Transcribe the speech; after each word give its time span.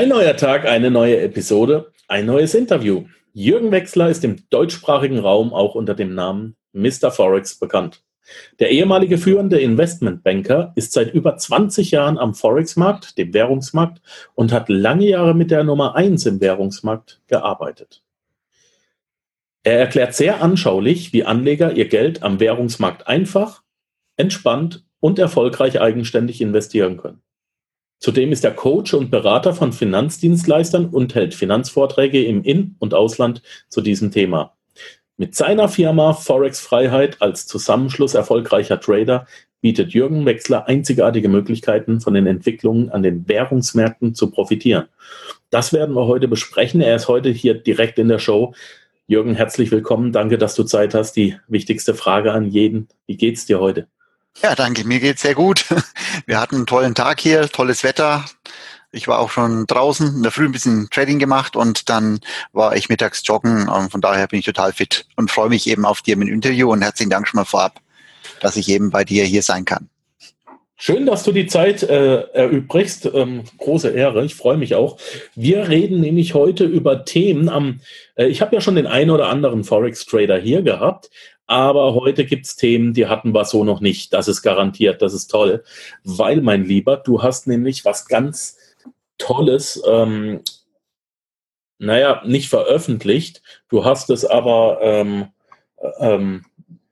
Ein 0.00 0.08
neuer 0.08 0.34
Tag, 0.34 0.64
eine 0.64 0.90
neue 0.90 1.20
Episode, 1.20 1.92
ein 2.08 2.24
neues 2.24 2.54
Interview. 2.54 3.04
Jürgen 3.34 3.70
Wechsler 3.70 4.08
ist 4.08 4.24
im 4.24 4.48
deutschsprachigen 4.48 5.18
Raum 5.18 5.52
auch 5.52 5.74
unter 5.74 5.94
dem 5.94 6.14
Namen 6.14 6.56
Mr. 6.72 7.10
Forex 7.10 7.58
bekannt. 7.58 8.02
Der 8.60 8.70
ehemalige 8.70 9.18
führende 9.18 9.60
Investmentbanker 9.60 10.72
ist 10.74 10.92
seit 10.92 11.12
über 11.12 11.36
20 11.36 11.90
Jahren 11.90 12.16
am 12.16 12.32
Forex-Markt, 12.32 13.18
dem 13.18 13.34
Währungsmarkt, 13.34 14.00
und 14.34 14.52
hat 14.52 14.70
lange 14.70 15.06
Jahre 15.06 15.34
mit 15.34 15.50
der 15.50 15.64
Nummer 15.64 15.94
1 15.96 16.24
im 16.24 16.40
Währungsmarkt 16.40 17.20
gearbeitet. 17.26 18.02
Er 19.64 19.80
erklärt 19.80 20.14
sehr 20.14 20.42
anschaulich, 20.42 21.12
wie 21.12 21.24
Anleger 21.24 21.72
ihr 21.72 21.88
Geld 21.88 22.22
am 22.22 22.40
Währungsmarkt 22.40 23.06
einfach, 23.06 23.64
entspannt 24.16 24.82
und 24.98 25.18
erfolgreich 25.18 25.78
eigenständig 25.78 26.40
investieren 26.40 26.96
können. 26.96 27.20
Zudem 28.00 28.32
ist 28.32 28.44
er 28.46 28.52
Coach 28.52 28.94
und 28.94 29.10
Berater 29.10 29.52
von 29.52 29.74
Finanzdienstleistern 29.74 30.86
und 30.86 31.14
hält 31.14 31.34
Finanzvorträge 31.34 32.24
im 32.24 32.42
In- 32.42 32.74
und 32.78 32.94
Ausland 32.94 33.42
zu 33.68 33.82
diesem 33.82 34.10
Thema. 34.10 34.54
Mit 35.18 35.34
seiner 35.34 35.68
Firma 35.68 36.14
Forex 36.14 36.60
Freiheit 36.60 37.20
als 37.20 37.46
Zusammenschluss 37.46 38.14
erfolgreicher 38.14 38.80
Trader 38.80 39.26
bietet 39.60 39.92
Jürgen 39.92 40.24
Wechsler 40.24 40.66
einzigartige 40.66 41.28
Möglichkeiten, 41.28 42.00
von 42.00 42.14
den 42.14 42.26
Entwicklungen 42.26 42.88
an 42.88 43.02
den 43.02 43.28
Währungsmärkten 43.28 44.14
zu 44.14 44.30
profitieren. 44.30 44.88
Das 45.50 45.74
werden 45.74 45.94
wir 45.94 46.06
heute 46.06 46.26
besprechen. 46.26 46.80
Er 46.80 46.96
ist 46.96 47.08
heute 47.08 47.28
hier 47.28 47.52
direkt 47.52 47.98
in 47.98 48.08
der 48.08 48.18
Show. 48.18 48.54
Jürgen, 49.08 49.34
herzlich 49.34 49.70
willkommen. 49.70 50.12
Danke, 50.12 50.38
dass 50.38 50.54
du 50.54 50.64
Zeit 50.64 50.94
hast. 50.94 51.16
Die 51.16 51.36
wichtigste 51.48 51.92
Frage 51.92 52.32
an 52.32 52.46
jeden. 52.46 52.88
Wie 53.06 53.18
geht's 53.18 53.44
dir 53.44 53.60
heute? 53.60 53.88
Ja, 54.42 54.54
danke. 54.54 54.84
Mir 54.84 55.00
geht's 55.00 55.22
sehr 55.22 55.34
gut. 55.34 55.66
Wir 56.26 56.40
hatten 56.40 56.56
einen 56.56 56.66
tollen 56.66 56.94
Tag 56.94 57.20
hier, 57.20 57.48
tolles 57.48 57.84
Wetter. 57.84 58.24
Ich 58.90 59.06
war 59.06 59.18
auch 59.18 59.30
schon 59.30 59.66
draußen 59.66 60.16
in 60.16 60.22
der 60.22 60.32
Früh 60.32 60.46
ein 60.46 60.52
bisschen 60.52 60.88
Trading 60.90 61.18
gemacht 61.18 61.56
und 61.56 61.88
dann 61.90 62.20
war 62.52 62.74
ich 62.74 62.88
mittags 62.88 63.22
joggen. 63.24 63.68
Und 63.68 63.92
von 63.92 64.00
daher 64.00 64.26
bin 64.28 64.38
ich 64.38 64.46
total 64.46 64.72
fit 64.72 65.06
und 65.16 65.30
freue 65.30 65.50
mich 65.50 65.66
eben 65.66 65.84
auf 65.84 66.00
dir 66.00 66.16
mit 66.16 66.28
dem 66.28 66.34
Interview 66.34 66.72
und 66.72 66.82
herzlichen 66.82 67.10
Dank 67.10 67.28
schon 67.28 67.38
mal 67.38 67.44
vorab, 67.44 67.80
dass 68.40 68.56
ich 68.56 68.68
eben 68.68 68.90
bei 68.90 69.04
dir 69.04 69.24
hier 69.24 69.42
sein 69.42 69.64
kann. 69.64 69.90
Schön, 70.82 71.04
dass 71.04 71.24
du 71.24 71.32
die 71.32 71.46
Zeit 71.46 71.82
äh, 71.82 72.22
erübrigst. 72.32 73.10
Ähm, 73.12 73.44
große 73.58 73.90
Ehre. 73.90 74.24
Ich 74.24 74.34
freue 74.34 74.56
mich 74.56 74.74
auch. 74.74 74.96
Wir 75.34 75.68
reden 75.68 76.00
nämlich 76.00 76.32
heute 76.32 76.64
über 76.64 77.04
Themen 77.04 77.50
am, 77.50 77.80
äh, 78.16 78.28
ich 78.28 78.40
habe 78.40 78.56
ja 78.56 78.62
schon 78.62 78.76
den 78.76 78.86
einen 78.86 79.10
oder 79.10 79.28
anderen 79.28 79.62
Forex-Trader 79.62 80.38
hier 80.38 80.62
gehabt, 80.62 81.10
aber 81.50 81.94
heute 81.94 82.24
gibt's 82.24 82.54
Themen, 82.54 82.94
die 82.94 83.08
hatten 83.08 83.34
wir 83.34 83.44
so 83.44 83.64
noch 83.64 83.80
nicht. 83.80 84.12
Das 84.12 84.28
ist 84.28 84.42
garantiert, 84.42 85.02
das 85.02 85.12
ist 85.12 85.26
toll. 85.26 85.64
Weil, 86.04 86.42
mein 86.42 86.64
Lieber, 86.64 86.96
du 86.96 87.24
hast 87.24 87.48
nämlich 87.48 87.84
was 87.84 88.06
ganz 88.06 88.56
Tolles, 89.18 89.82
ähm, 89.84 90.42
naja, 91.78 92.22
nicht 92.24 92.48
veröffentlicht. 92.48 93.42
Du 93.68 93.84
hast 93.84 94.10
es 94.10 94.24
aber 94.24 94.78
ähm, 94.80 95.26
ähm, 95.98 96.44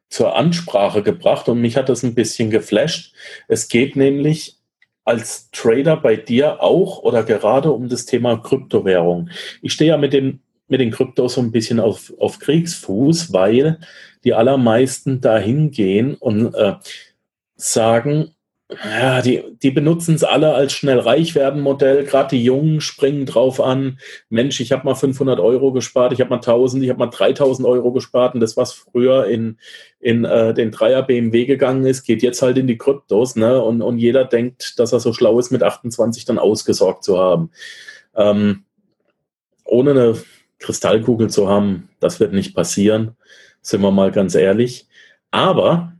zur 0.08 0.34
Ansprache 0.34 1.04
gebracht 1.04 1.48
und 1.48 1.60
mich 1.60 1.76
hat 1.76 1.88
das 1.88 2.02
ein 2.02 2.16
bisschen 2.16 2.50
geflasht. 2.50 3.14
Es 3.46 3.68
geht 3.68 3.94
nämlich 3.94 4.56
als 5.04 5.52
Trader 5.52 5.96
bei 5.96 6.16
dir 6.16 6.64
auch 6.64 6.98
oder 6.98 7.22
gerade 7.22 7.70
um 7.70 7.88
das 7.88 8.06
Thema 8.06 8.38
Kryptowährung. 8.38 9.30
Ich 9.62 9.72
stehe 9.72 9.90
ja 9.90 9.98
mit 9.98 10.12
dem 10.12 10.40
mit 10.68 10.80
den 10.80 10.90
Kryptos 10.90 11.34
so 11.34 11.40
ein 11.40 11.52
bisschen 11.52 11.80
auf, 11.80 12.12
auf 12.18 12.38
Kriegsfuß, 12.38 13.32
weil 13.32 13.80
die 14.24 14.34
allermeisten 14.34 15.20
dahin 15.20 15.70
gehen 15.70 16.14
und 16.14 16.54
äh, 16.54 16.74
sagen, 17.56 18.34
ja, 18.70 19.22
die, 19.22 19.42
die 19.62 19.70
benutzen 19.70 20.14
es 20.14 20.24
alle 20.24 20.52
als 20.52 20.74
schnell 20.74 20.98
reich 20.98 21.34
werden 21.34 21.62
Modell. 21.62 22.04
Gerade 22.04 22.36
die 22.36 22.44
Jungen 22.44 22.82
springen 22.82 23.24
drauf 23.24 23.62
an. 23.62 23.98
Mensch, 24.28 24.60
ich 24.60 24.72
habe 24.72 24.84
mal 24.84 24.94
500 24.94 25.40
Euro 25.40 25.72
gespart, 25.72 26.12
ich 26.12 26.20
habe 26.20 26.28
mal 26.28 26.36
1000, 26.36 26.84
ich 26.84 26.90
habe 26.90 26.98
mal 26.98 27.06
3000 27.06 27.66
Euro 27.66 27.92
gespart 27.92 28.34
und 28.34 28.40
das, 28.40 28.58
was 28.58 28.74
früher 28.74 29.26
in, 29.26 29.58
in 30.00 30.26
äh, 30.26 30.52
den 30.52 30.70
Dreier 30.70 31.02
BMW 31.02 31.46
gegangen 31.46 31.86
ist, 31.86 32.02
geht 32.02 32.22
jetzt 32.22 32.42
halt 32.42 32.58
in 32.58 32.66
die 32.66 32.76
Kryptos. 32.76 33.36
Ne? 33.36 33.62
Und, 33.62 33.80
und 33.80 33.96
jeder 33.96 34.26
denkt, 34.26 34.78
dass 34.78 34.92
er 34.92 35.00
so 35.00 35.14
schlau 35.14 35.38
ist, 35.38 35.50
mit 35.50 35.62
28 35.62 36.26
dann 36.26 36.38
ausgesorgt 36.38 37.04
zu 37.04 37.18
haben. 37.18 37.50
Ähm, 38.14 38.64
ohne 39.64 39.92
eine 39.92 40.14
Kristallkugel 40.58 41.30
zu 41.30 41.48
haben, 41.48 41.88
das 42.00 42.20
wird 42.20 42.32
nicht 42.32 42.54
passieren, 42.54 43.16
sind 43.62 43.80
wir 43.82 43.90
mal 43.90 44.10
ganz 44.10 44.34
ehrlich. 44.34 44.88
Aber 45.30 45.92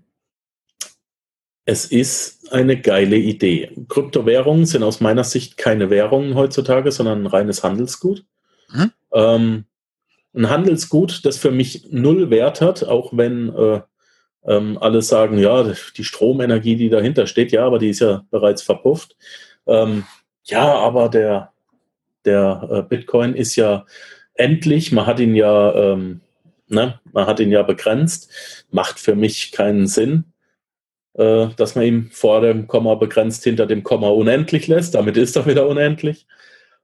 es 1.65 1.85
ist 1.85 2.51
eine 2.53 2.81
geile 2.81 3.17
Idee. 3.17 3.71
Kryptowährungen 3.89 4.65
sind 4.65 4.83
aus 4.83 5.01
meiner 5.01 5.25
Sicht 5.25 5.59
keine 5.59 5.91
Währungen 5.91 6.35
heutzutage, 6.35 6.91
sondern 6.93 7.23
ein 7.23 7.27
reines 7.27 7.63
Handelsgut. 7.63 8.25
Mhm. 8.73 8.93
Ähm, 9.13 9.65
ein 10.35 10.49
Handelsgut, 10.49 11.25
das 11.25 11.37
für 11.37 11.51
mich 11.51 11.89
null 11.91 12.31
Wert 12.31 12.61
hat, 12.61 12.85
auch 12.85 13.11
wenn 13.15 13.55
äh, 13.55 13.81
ähm, 14.45 14.79
alle 14.81 15.03
sagen, 15.03 15.39
ja, 15.39 15.75
die 15.97 16.05
Stromenergie, 16.05 16.77
die 16.77 16.89
dahinter 16.89 17.27
steht, 17.27 17.53
ja, 17.53 17.67
aber 17.67 17.79
die 17.79 17.91
ist 17.91 18.01
ja 18.01 18.25
bereits 18.31 18.63
verpufft. 18.63 19.17
Ähm, 19.67 20.05
ja, 20.45 20.73
aber 20.73 21.11
der, 21.11 21.53
der 22.25 22.69
äh, 22.71 22.83
Bitcoin 22.83 23.35
ist 23.35 23.57
ja 23.57 23.85
endlich, 24.39 24.93
man 24.93 25.07
hat 25.07 25.21
ihn 25.21 25.35
ja, 25.35 25.75
ähm, 25.75 26.21
ne, 26.69 27.01
man 27.13 27.27
hat 27.27 27.41
ihn 27.41 27.51
ja 27.51 27.63
begrenzt, 27.63 28.31
macht 28.71 28.99
für 28.99 29.15
mich 29.15 29.53
keinen 29.53 29.87
Sinn, 29.87 30.25
äh, 31.15 31.49
dass 31.57 31.75
man 31.75 31.85
ihn 31.85 32.11
vor 32.13 32.41
dem 32.41 32.67
Komma 32.67 32.95
begrenzt, 32.95 33.45
hinter 33.45 33.67
dem 33.67 33.83
Komma 33.83 34.09
unendlich 34.09 34.67
lässt. 34.69 34.95
Damit 34.95 35.17
ist 35.17 35.37
er 35.37 35.47
wieder 35.47 35.69
unendlich. 35.69 36.27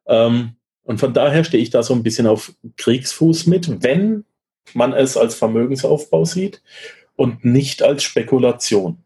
Ähm, 0.07 0.57
und 0.83 0.99
von 0.99 1.15
daher 1.15 1.45
stehe 1.45 1.63
ich 1.63 1.71
da 1.71 1.83
so 1.83 1.95
ein 1.95 2.03
bisschen 2.03 2.27
auf 2.27 2.53
Kriegsfuß 2.77 3.47
mit, 3.47 3.83
wenn 3.83 4.25
man 4.75 4.93
es 4.93 5.17
als 5.17 5.35
Vermögensaufbau 5.35 6.25
sieht 6.25 6.63
und 7.17 7.45
nicht 7.45 7.83
als 7.83 8.03
Spekulation. 8.03 9.04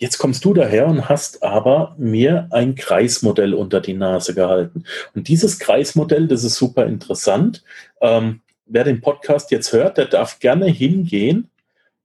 Jetzt 0.00 0.16
kommst 0.16 0.46
du 0.46 0.54
daher 0.54 0.86
und 0.86 1.10
hast 1.10 1.42
aber 1.42 1.94
mir 1.98 2.48
ein 2.52 2.74
Kreismodell 2.74 3.52
unter 3.52 3.82
die 3.82 3.92
Nase 3.92 4.34
gehalten. 4.34 4.84
Und 5.14 5.28
dieses 5.28 5.58
Kreismodell, 5.58 6.26
das 6.26 6.42
ist 6.42 6.54
super 6.54 6.86
interessant. 6.86 7.62
Ähm, 8.00 8.40
wer 8.64 8.84
den 8.84 9.02
Podcast 9.02 9.50
jetzt 9.50 9.74
hört, 9.74 9.98
der 9.98 10.06
darf 10.06 10.38
gerne 10.38 10.68
hingehen 10.68 11.50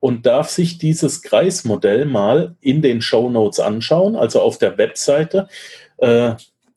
und 0.01 0.25
darf 0.25 0.49
sich 0.49 0.77
dieses 0.77 1.21
Kreismodell 1.21 2.03
mal 2.03 2.57
in 2.59 2.81
den 2.81 3.01
Show 3.01 3.29
Notes 3.29 3.61
anschauen, 3.61 4.17
also 4.17 4.41
auf 4.41 4.57
der 4.57 4.77
Webseite 4.77 5.47
äh, 5.95 6.33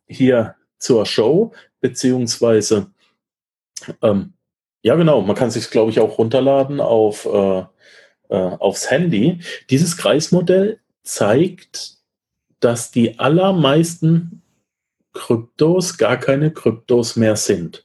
hier 0.06 0.54
zur 0.78 1.04
Show, 1.04 1.52
beziehungsweise 1.80 2.92
ähm, 4.02 4.34
ja 4.82 4.94
genau, 4.94 5.20
man 5.20 5.34
kann 5.34 5.50
sich 5.50 5.68
glaube 5.68 5.90
ich 5.90 5.98
auch 5.98 6.18
runterladen 6.18 6.80
auf 6.80 7.26
äh, 7.26 7.64
äh, 8.28 8.36
aufs 8.36 8.88
Handy. 8.88 9.40
Dieses 9.68 9.96
Kreismodell 9.96 10.78
zeigt, 11.08 11.96
dass 12.60 12.90
die 12.90 13.18
allermeisten 13.18 14.42
Kryptos 15.12 15.96
gar 15.96 16.16
keine 16.16 16.52
Kryptos 16.52 17.16
mehr 17.16 17.36
sind. 17.36 17.84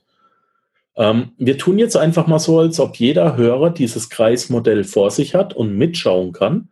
Ähm, 0.96 1.32
wir 1.38 1.58
tun 1.58 1.80
jetzt 1.80 1.96
einfach 1.96 2.28
mal 2.28 2.40
so, 2.40 2.60
als 2.60 2.80
ob 2.80 2.98
jeder 2.98 3.36
Hörer 3.36 3.72
dieses 3.72 4.10
Kreismodell 4.10 4.84
vor 4.84 5.10
sich 5.10 5.34
hat 5.34 5.54
und 5.54 5.76
mitschauen 5.78 6.34
kann. 6.34 6.70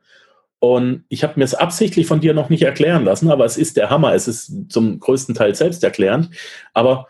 Und 0.60 1.06
ich 1.10 1.24
habe 1.24 1.34
mir 1.38 1.46
es 1.46 1.56
absichtlich 1.56 2.06
von 2.06 2.20
dir 2.22 2.36
noch 2.36 2.50
nicht 2.50 2.62
erklären 2.62 3.04
lassen, 3.04 3.32
aber 3.32 3.46
es 3.46 3.58
ist 3.58 3.78
der 3.78 3.90
Hammer. 3.90 4.14
Es 4.14 4.28
ist 4.28 4.70
zum 4.70 5.00
größten 5.00 5.34
Teil 5.34 5.56
selbst 5.56 5.84
erklärend. 5.84 6.30
Aber 6.74 7.08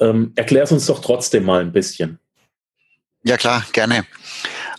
ähm, 0.00 0.32
erklär 0.36 0.64
es 0.64 0.72
uns 0.72 0.84
doch 0.84 1.00
trotzdem 1.00 1.44
mal 1.44 1.62
ein 1.62 1.72
bisschen. 1.72 2.18
Ja 3.22 3.38
klar, 3.38 3.64
gerne. 3.72 4.04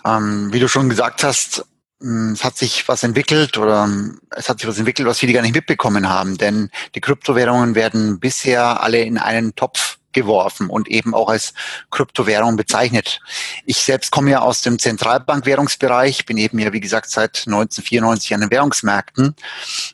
Ähm, 0.06 0.54
wie 0.54 0.60
du 0.60 0.68
schon 0.68 0.90
gesagt 0.90 1.24
hast, 1.24 1.66
es 2.04 2.44
hat 2.44 2.58
sich 2.58 2.88
was 2.88 3.04
entwickelt 3.04 3.58
oder 3.58 3.86
hm, 3.86 4.20
es 4.32 4.50
hat 4.50 4.60
sich 4.60 4.68
was 4.68 4.78
entwickelt, 4.78 5.08
was 5.08 5.20
viele 5.20 5.34
gar 5.34 5.42
nicht 5.42 5.56
mitbekommen 5.56 6.10
haben, 6.10 6.38
denn 6.38 6.70
die 6.96 7.02
Kryptowährungen 7.02 7.76
werden 7.76 8.20
bisher 8.20 8.82
alle 8.82 9.02
in 9.02 9.18
einen 9.18 9.56
Topf 9.56 9.98
geworfen 10.12 10.70
und 10.70 10.88
eben 10.88 11.16
auch 11.16 11.30
als 11.30 11.54
Kryptowährung 11.90 12.56
bezeichnet. 12.56 13.20
Ich 13.66 13.78
selbst 13.78 14.12
komme 14.12 14.32
ja 14.32 14.42
aus 14.42 14.62
dem 14.62 14.78
Zentralbankwährungsbereich, 14.78 16.26
bin 16.26 16.38
eben 16.38 16.60
ja, 16.60 16.72
wie 16.72 16.80
gesagt, 16.80 17.10
seit 17.10 17.44
1994 17.48 18.34
an 18.36 18.42
den 18.42 18.52
Währungsmärkten. 18.52 19.36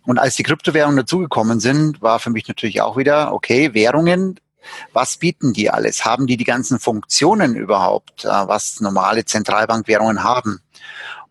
Und 0.05 0.19
als 0.19 0.35
die 0.35 0.43
Kryptowährungen 0.43 0.97
dazugekommen 0.97 1.59
sind, 1.61 2.01
war 2.01 2.19
für 2.19 2.31
mich 2.31 2.47
natürlich 2.47 2.81
auch 2.81 2.97
wieder, 2.97 3.33
okay, 3.33 3.73
Währungen, 3.73 4.39
was 4.93 5.17
bieten 5.17 5.53
die 5.53 5.69
alles? 5.69 6.05
Haben 6.05 6.27
die 6.27 6.37
die 6.37 6.43
ganzen 6.43 6.79
Funktionen 6.79 7.55
überhaupt, 7.55 8.25
äh, 8.25 8.27
was 8.27 8.81
normale 8.81 9.25
Zentralbankwährungen 9.25 10.23
haben? 10.23 10.61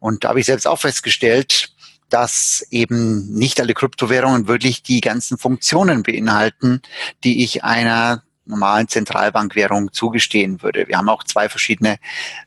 Und 0.01 0.25
da 0.25 0.31
habe 0.31 0.41
ich 0.41 0.47
selbst 0.47 0.67
auch 0.67 0.81
festgestellt, 0.81 1.73
dass 2.09 2.67
eben 2.71 3.33
nicht 3.35 3.61
alle 3.61 3.75
Kryptowährungen 3.75 4.49
wirklich 4.49 4.83
die 4.83 5.01
ganzen 5.01 5.37
Funktionen 5.39 6.03
beinhalten, 6.03 6.81
die 7.25 7.45
ich 7.45 7.65
einer 7.65 8.23
normalen 8.47 8.89
Zentralbankwährung 8.89 9.93
zugestehen 9.93 10.63
würde. 10.63 10.89
Wir 10.89 10.97
haben 10.97 11.09
auch 11.11 11.23
zwei 11.25 11.51
verschiedene 11.51 11.99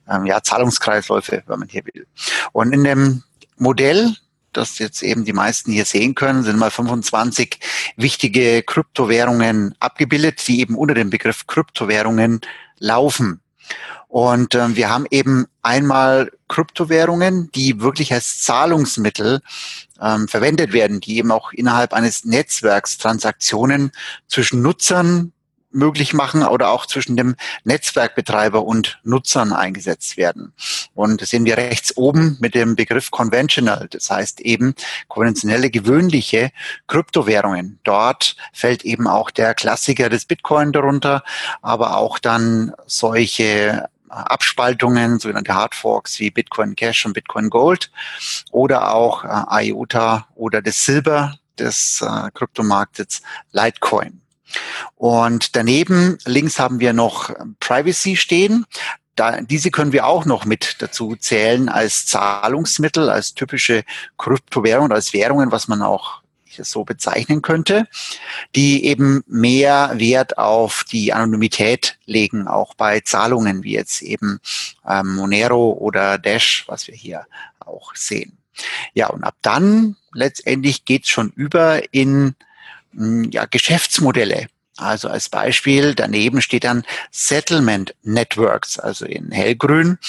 ähm, 0.09 0.25
ja, 0.25 0.41
Zahlungskreisläufe, 0.41 1.43
wenn 1.45 1.59
man 1.59 1.69
hier 1.69 1.85
will. 1.85 2.07
Und 2.53 2.73
in 2.73 2.83
dem 2.83 3.23
Modell 3.57 4.15
das 4.53 4.79
jetzt 4.79 5.01
eben 5.01 5.25
die 5.25 5.33
meisten 5.33 5.71
hier 5.71 5.85
sehen 5.85 6.15
können, 6.15 6.43
sind 6.43 6.57
mal 6.57 6.71
25 6.71 7.59
wichtige 7.95 8.63
Kryptowährungen 8.63 9.75
abgebildet, 9.79 10.45
die 10.47 10.59
eben 10.59 10.75
unter 10.75 10.93
dem 10.93 11.09
Begriff 11.09 11.47
Kryptowährungen 11.47 12.41
laufen. 12.77 13.41
Und 14.07 14.55
äh, 14.55 14.75
wir 14.75 14.89
haben 14.89 15.05
eben 15.09 15.47
einmal 15.61 16.31
Kryptowährungen, 16.49 17.49
die 17.53 17.79
wirklich 17.79 18.11
als 18.13 18.41
Zahlungsmittel 18.41 19.39
ähm, 20.01 20.27
verwendet 20.27 20.73
werden, 20.73 20.99
die 20.99 21.17
eben 21.17 21.31
auch 21.31 21.53
innerhalb 21.53 21.93
eines 21.93 22.25
Netzwerks 22.25 22.97
Transaktionen 22.97 23.91
zwischen 24.27 24.61
Nutzern 24.61 25.31
möglich 25.71 26.13
machen 26.13 26.43
oder 26.43 26.69
auch 26.69 26.85
zwischen 26.85 27.17
dem 27.17 27.35
Netzwerkbetreiber 27.63 28.63
und 28.63 28.99
Nutzern 29.03 29.53
eingesetzt 29.53 30.17
werden. 30.17 30.53
Und 30.93 31.21
das 31.21 31.29
sehen 31.29 31.45
wir 31.45 31.57
rechts 31.57 31.95
oben 31.97 32.37
mit 32.39 32.55
dem 32.55 32.75
Begriff 32.75 33.11
conventional, 33.11 33.87
das 33.89 34.09
heißt 34.09 34.41
eben 34.41 34.75
konventionelle, 35.07 35.69
gewöhnliche 35.69 36.51
Kryptowährungen. 36.87 37.79
Dort 37.83 38.35
fällt 38.53 38.83
eben 38.83 39.07
auch 39.07 39.31
der 39.31 39.53
Klassiker 39.53 40.09
des 40.09 40.25
Bitcoin 40.25 40.71
darunter, 40.71 41.23
aber 41.61 41.97
auch 41.97 42.19
dann 42.19 42.73
solche 42.85 43.89
Abspaltungen, 44.11 45.19
sogenannte 45.19 45.55
Hardforks 45.55 46.19
wie 46.19 46.31
Bitcoin 46.31 46.75
Cash 46.75 47.05
und 47.05 47.13
Bitcoin 47.13 47.49
Gold 47.49 47.91
oder 48.51 48.93
auch 48.93 49.23
äh, 49.23 49.67
IOTA 49.67 50.27
oder 50.35 50.61
das 50.61 50.83
Silber 50.83 51.35
des 51.57 52.01
äh, 52.01 52.29
Kryptomarktes 52.33 53.21
Litecoin. 53.51 54.20
Und 54.95 55.55
daneben 55.55 56.17
links 56.25 56.59
haben 56.59 56.79
wir 56.79 56.93
noch 56.93 57.33
Privacy 57.59 58.15
stehen. 58.15 58.65
Da, 59.15 59.41
diese 59.41 59.71
können 59.71 59.91
wir 59.91 60.05
auch 60.05 60.25
noch 60.25 60.45
mit 60.45 60.77
dazu 60.79 61.15
zählen 61.15 61.69
als 61.69 62.05
Zahlungsmittel, 62.05 63.09
als 63.09 63.33
typische 63.33 63.83
Kryptowährung, 64.17 64.91
als 64.91 65.13
Währungen, 65.13 65.51
was 65.51 65.67
man 65.67 65.81
auch 65.81 66.21
so 66.59 66.83
bezeichnen 66.83 67.41
könnte, 67.41 67.87
die 68.55 68.85
eben 68.85 69.23
mehr 69.27 69.91
Wert 69.95 70.37
auf 70.37 70.83
die 70.89 71.13
Anonymität 71.13 71.97
legen, 72.05 72.47
auch 72.47 72.73
bei 72.73 72.99
Zahlungen 73.01 73.63
wie 73.63 73.73
jetzt 73.73 74.01
eben 74.01 74.39
ähm, 74.87 75.15
Monero 75.15 75.71
oder 75.71 76.17
Dash, 76.17 76.65
was 76.67 76.87
wir 76.87 76.95
hier 76.95 77.25
auch 77.59 77.95
sehen. 77.95 78.37
Ja, 78.93 79.07
und 79.07 79.23
ab 79.23 79.35
dann 79.41 79.95
letztendlich 80.13 80.85
geht's 80.85 81.09
schon 81.09 81.31
über 81.31 81.93
in 81.93 82.35
ja, 82.93 83.45
Geschäftsmodelle. 83.45 84.47
Also 84.77 85.09
als 85.09 85.29
Beispiel 85.29 85.93
daneben 85.95 86.41
steht 86.41 86.63
dann 86.63 86.83
Settlement 87.11 87.93
Networks, 88.03 88.79
also 88.79 89.05
in 89.05 89.31
hellgrün. 89.31 89.99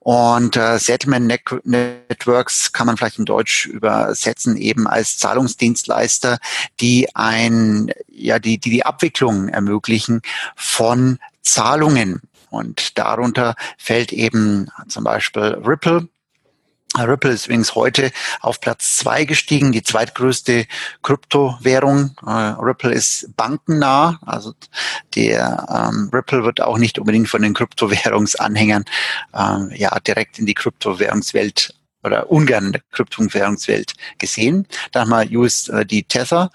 Und 0.00 0.56
äh, 0.56 0.78
Settlement 0.78 1.26
Net 1.26 1.42
Networks 1.64 2.72
kann 2.72 2.86
man 2.86 2.96
vielleicht 2.96 3.18
in 3.18 3.24
Deutsch 3.24 3.66
übersetzen 3.66 4.56
eben 4.56 4.86
als 4.86 5.18
Zahlungsdienstleister, 5.18 6.38
die 6.80 7.14
ein, 7.14 7.92
ja, 8.08 8.38
die, 8.38 8.58
die 8.58 8.70
die 8.70 8.86
Abwicklung 8.86 9.48
ermöglichen 9.48 10.20
von 10.56 11.18
Zahlungen. 11.42 12.20
Und 12.50 12.98
darunter 12.98 13.54
fällt 13.76 14.12
eben 14.12 14.68
zum 14.88 15.04
Beispiel 15.04 15.60
Ripple, 15.64 16.08
Ripple 16.96 17.30
ist 17.30 17.46
übrigens 17.46 17.74
heute 17.74 18.10
auf 18.40 18.60
Platz 18.60 18.96
zwei 18.96 19.24
gestiegen, 19.24 19.72
die 19.72 19.82
zweitgrößte 19.82 20.66
Kryptowährung. 21.02 22.16
Äh, 22.26 22.30
Ripple 22.30 22.92
ist 22.92 23.36
bankennah, 23.36 24.18
also 24.24 24.54
der 25.14 25.90
ähm, 25.92 26.10
Ripple 26.12 26.44
wird 26.44 26.60
auch 26.60 26.78
nicht 26.78 26.98
unbedingt 26.98 27.28
von 27.28 27.42
den 27.42 27.54
Kryptowährungsanhängern 27.54 28.84
ähm, 29.34 29.70
ja 29.74 29.98
direkt 30.00 30.38
in 30.38 30.46
die 30.46 30.54
Kryptowährungswelt 30.54 31.74
oder 32.08 32.30
ungern 32.30 32.66
in 32.66 32.72
der 32.72 32.82
Kryptowährungswelt 32.92 33.92
gesehen. 34.18 34.66
Dann 34.92 35.10
haben 35.10 35.30
wir 35.30 35.38
US, 35.38 35.68
äh, 35.68 35.84
Tether. 35.84 36.50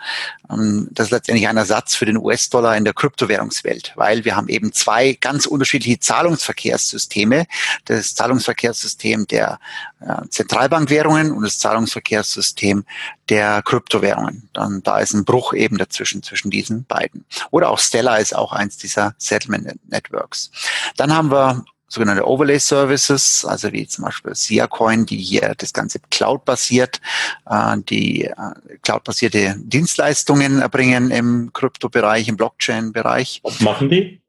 Ähm, 0.49 0.87
das 0.91 1.07
ist 1.07 1.11
letztendlich 1.11 1.47
ein 1.47 1.57
Ersatz 1.57 1.95
für 1.95 2.05
den 2.05 2.17
US-Dollar 2.17 2.75
in 2.75 2.83
der 2.83 2.93
Kryptowährungswelt, 2.93 3.93
weil 3.95 4.25
wir 4.25 4.35
haben 4.35 4.49
eben 4.49 4.73
zwei 4.73 5.13
ganz 5.13 5.45
unterschiedliche 5.45 5.99
Zahlungsverkehrssysteme. 5.99 7.45
Das 7.85 8.15
Zahlungsverkehrssystem 8.15 9.27
der 9.27 9.59
äh, 10.01 10.27
Zentralbankwährungen 10.29 11.31
und 11.31 11.43
das 11.43 11.59
Zahlungsverkehrssystem 11.59 12.83
der 13.29 13.61
Kryptowährungen. 13.61 14.49
Dann 14.53 14.83
da 14.83 14.99
ist 14.99 15.13
ein 15.13 15.25
Bruch 15.25 15.53
eben 15.53 15.77
dazwischen 15.77 16.23
zwischen 16.23 16.51
diesen 16.51 16.85
beiden. 16.85 17.25
Oder 17.51 17.69
auch 17.69 17.79
Stellar 17.79 18.19
ist 18.19 18.35
auch 18.35 18.51
eins 18.51 18.77
dieser 18.77 19.15
Settlement 19.17 19.79
Networks. 19.89 20.51
Dann 20.97 21.13
haben 21.13 21.31
wir 21.31 21.63
sogenannte 21.93 22.27
Overlay 22.27 22.59
Services, 22.59 23.45
also 23.45 23.71
wie 23.71 23.87
zum 23.87 24.05
Beispiel 24.05 24.33
SIA-Coin, 24.33 25.05
die 25.05 25.17
hier 25.17 25.53
das 25.57 25.73
Ganze 25.73 25.99
Cloud-basiert, 26.09 26.99
äh, 27.45 27.77
die 27.77 28.25
äh, 28.25 28.33
Cloud-basierte 28.81 29.55
Dienstleistungen 29.59 30.61
erbringen 30.61 31.11
im 31.11 31.51
Kryptobereich, 31.53 32.27
im 32.27 32.37
Blockchain-Bereich. 32.37 33.41
Was 33.43 33.59
machen 33.59 33.89
die? 33.89 34.21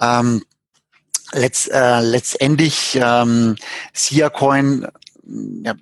Ähm, 0.00 0.44
letzt, 1.32 1.70
äh, 1.70 2.00
letztendlich 2.00 2.98
ähm, 3.00 3.56
SIA-Coin, 3.92 4.88
ja, 5.62 5.74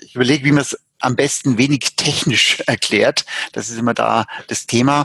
ich 0.00 0.14
überlege, 0.14 0.44
wie 0.44 0.52
man 0.52 0.62
es 0.62 0.78
am 1.04 1.16
besten 1.16 1.58
wenig 1.58 1.96
technisch 1.96 2.60
erklärt. 2.66 3.24
Das 3.52 3.70
ist 3.70 3.78
immer 3.78 3.94
da 3.94 4.26
das 4.48 4.66
Thema, 4.66 5.04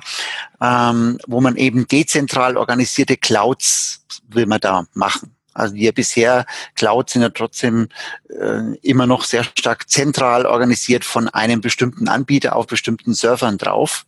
ähm, 0.61 1.19
wo 1.27 1.41
man 1.41 1.55
eben 1.55 1.87
dezentral 1.87 2.57
organisierte 2.57 3.17
Clouds 3.17 4.05
will 4.27 4.45
man 4.45 4.59
da 4.59 4.85
machen. 4.93 5.35
Also 5.53 5.75
wir 5.75 5.91
bisher 5.91 6.45
Clouds 6.75 7.13
sind 7.13 7.21
ja 7.21 7.29
trotzdem 7.29 7.89
äh, 8.29 8.75
immer 8.81 9.07
noch 9.07 9.23
sehr 9.23 9.43
stark 9.43 9.89
zentral 9.89 10.45
organisiert 10.45 11.03
von 11.03 11.27
einem 11.27 11.59
bestimmten 11.59 12.07
Anbieter 12.07 12.55
auf 12.55 12.67
bestimmten 12.67 13.13
Servern 13.13 13.57
drauf. 13.57 14.05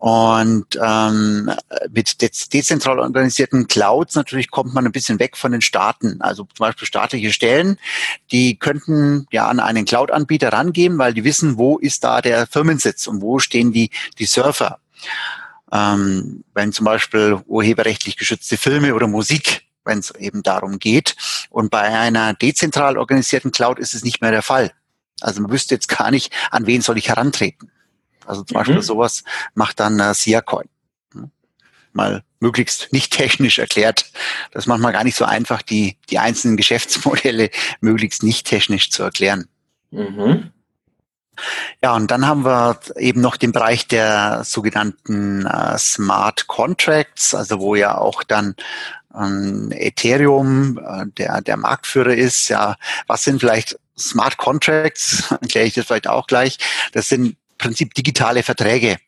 Und 0.00 0.78
ähm, 0.82 1.50
mit 1.90 2.22
dezentral 2.22 3.00
organisierten 3.00 3.68
Clouds 3.68 4.14
natürlich 4.14 4.50
kommt 4.50 4.72
man 4.72 4.86
ein 4.86 4.92
bisschen 4.92 5.18
weg 5.18 5.36
von 5.36 5.52
den 5.52 5.60
Staaten. 5.60 6.22
Also 6.22 6.44
zum 6.44 6.64
Beispiel 6.64 6.88
staatliche 6.88 7.34
Stellen, 7.34 7.78
die 8.32 8.58
könnten 8.58 9.26
ja 9.30 9.46
an 9.46 9.60
einen 9.60 9.84
Cloud-Anbieter 9.84 10.54
rangehen, 10.54 10.96
weil 10.96 11.12
die 11.12 11.24
wissen, 11.24 11.58
wo 11.58 11.76
ist 11.76 12.02
da 12.02 12.22
der 12.22 12.46
Firmensitz 12.46 13.06
und 13.08 13.20
wo 13.20 13.40
stehen 13.40 13.72
die, 13.72 13.90
die 14.18 14.24
Server. 14.24 14.78
Ähm, 15.70 16.44
wenn 16.54 16.72
zum 16.72 16.86
Beispiel 16.86 17.38
urheberrechtlich 17.46 18.16
geschützte 18.16 18.56
Filme 18.56 18.94
oder 18.94 19.06
Musik 19.06 19.66
wenn 19.84 19.98
es 19.98 20.14
eben 20.14 20.42
darum 20.42 20.78
geht. 20.78 21.16
Und 21.48 21.70
bei 21.70 21.80
einer 21.82 22.34
dezentral 22.34 22.98
organisierten 22.98 23.50
Cloud 23.50 23.78
ist 23.78 23.94
es 23.94 24.04
nicht 24.04 24.20
mehr 24.20 24.30
der 24.30 24.42
Fall. 24.42 24.72
Also 25.20 25.40
man 25.40 25.50
wüsste 25.50 25.74
jetzt 25.74 25.88
gar 25.88 26.10
nicht, 26.10 26.32
an 26.50 26.66
wen 26.66 26.82
soll 26.82 26.98
ich 26.98 27.08
herantreten. 27.08 27.70
Also 28.30 28.44
zum 28.44 28.54
mhm. 28.54 28.60
Beispiel 28.60 28.82
sowas 28.82 29.24
macht 29.54 29.80
dann 29.80 29.98
äh, 29.98 30.14
SIA-Coin. 30.14 30.68
Hm? 31.12 31.30
Mal 31.92 32.22
möglichst 32.38 32.92
nicht 32.92 33.12
technisch 33.12 33.58
erklärt. 33.58 34.06
Das 34.52 34.64
ist 34.64 34.66
manchmal 34.66 34.92
gar 34.92 35.04
nicht 35.04 35.16
so 35.16 35.24
einfach, 35.24 35.62
die, 35.62 35.98
die 36.08 36.18
einzelnen 36.18 36.56
Geschäftsmodelle 36.56 37.50
möglichst 37.80 38.22
nicht 38.22 38.46
technisch 38.46 38.90
zu 38.90 39.02
erklären. 39.02 39.46
Mhm. 39.90 40.50
Ja, 41.82 41.94
und 41.94 42.10
dann 42.10 42.26
haben 42.26 42.44
wir 42.44 42.78
eben 42.96 43.20
noch 43.20 43.36
den 43.36 43.52
Bereich 43.52 43.88
der 43.88 44.42
sogenannten 44.44 45.46
äh, 45.46 45.78
Smart 45.78 46.46
Contracts, 46.46 47.34
also 47.34 47.60
wo 47.60 47.74
ja 47.74 47.96
auch 47.96 48.22
dann 48.22 48.54
ähm, 49.14 49.72
Ethereum 49.72 50.78
äh, 50.78 51.06
der, 51.16 51.40
der 51.40 51.56
Marktführer 51.56 52.14
ist. 52.14 52.48
Ja, 52.48 52.76
was 53.06 53.24
sind 53.24 53.40
vielleicht 53.40 53.78
Smart 53.98 54.36
Contracts? 54.36 55.30
Erkläre 55.40 55.66
ich 55.66 55.74
das 55.74 55.86
vielleicht 55.86 56.08
auch 56.08 56.26
gleich. 56.26 56.58
Das 56.92 57.08
sind 57.08 57.36
Prinzip 57.60 57.94
digitale 57.94 58.42
Verträge. 58.42 58.98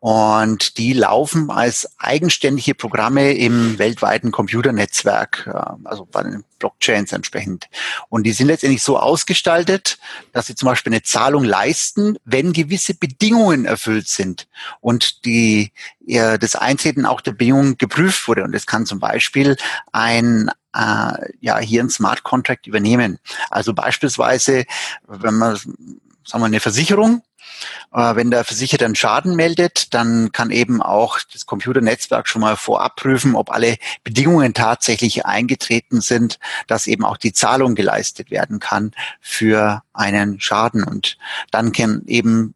Und 0.00 0.78
die 0.78 0.92
laufen 0.92 1.50
als 1.50 1.88
eigenständige 1.98 2.76
Programme 2.76 3.32
im 3.32 3.80
weltweiten 3.80 4.30
Computernetzwerk, 4.30 5.50
äh, 5.52 5.88
also 5.88 6.06
bei 6.06 6.22
den 6.22 6.44
Blockchains 6.60 7.10
entsprechend. 7.10 7.68
Und 8.08 8.22
die 8.22 8.30
sind 8.30 8.46
letztendlich 8.46 8.84
so 8.84 8.96
ausgestaltet, 8.96 9.98
dass 10.32 10.46
sie 10.46 10.54
zum 10.54 10.66
Beispiel 10.66 10.92
eine 10.92 11.02
Zahlung 11.02 11.42
leisten, 11.42 12.16
wenn 12.24 12.52
gewisse 12.52 12.94
Bedingungen 12.94 13.64
erfüllt 13.64 14.06
sind 14.06 14.46
und 14.80 15.24
die, 15.24 15.72
ja, 16.06 16.38
das 16.38 16.54
Eintreten 16.54 17.04
auch 17.04 17.20
der 17.20 17.32
Bedingungen 17.32 17.76
geprüft 17.76 18.28
wurde. 18.28 18.44
Und 18.44 18.52
das 18.52 18.66
kann 18.66 18.86
zum 18.86 19.00
Beispiel 19.00 19.56
ein 19.90 20.48
äh, 20.76 21.32
ja 21.40 21.58
hier 21.58 21.82
ein 21.82 21.90
Smart 21.90 22.22
Contract 22.22 22.68
übernehmen. 22.68 23.18
Also 23.50 23.74
beispielsweise, 23.74 24.64
wenn 25.08 25.34
man 25.34 25.56
sagen 25.56 26.42
wir, 26.42 26.46
eine 26.46 26.60
Versicherung 26.60 27.22
wenn 27.90 28.30
der 28.30 28.44
Versicherer 28.44 28.84
einen 28.84 28.94
Schaden 28.94 29.36
meldet, 29.36 29.94
dann 29.94 30.32
kann 30.32 30.50
eben 30.50 30.82
auch 30.82 31.18
das 31.32 31.46
Computernetzwerk 31.46 32.28
schon 32.28 32.42
mal 32.42 32.56
vorab 32.56 32.96
prüfen, 32.96 33.34
ob 33.34 33.50
alle 33.50 33.76
Bedingungen 34.04 34.54
tatsächlich 34.54 35.26
eingetreten 35.26 36.00
sind, 36.00 36.38
dass 36.66 36.86
eben 36.86 37.04
auch 37.04 37.16
die 37.16 37.32
Zahlung 37.32 37.74
geleistet 37.74 38.30
werden 38.30 38.58
kann 38.60 38.92
für 39.20 39.82
einen 39.92 40.40
Schaden. 40.40 40.84
Und 40.84 41.18
dann 41.50 41.72
kann 41.72 42.02
eben 42.06 42.54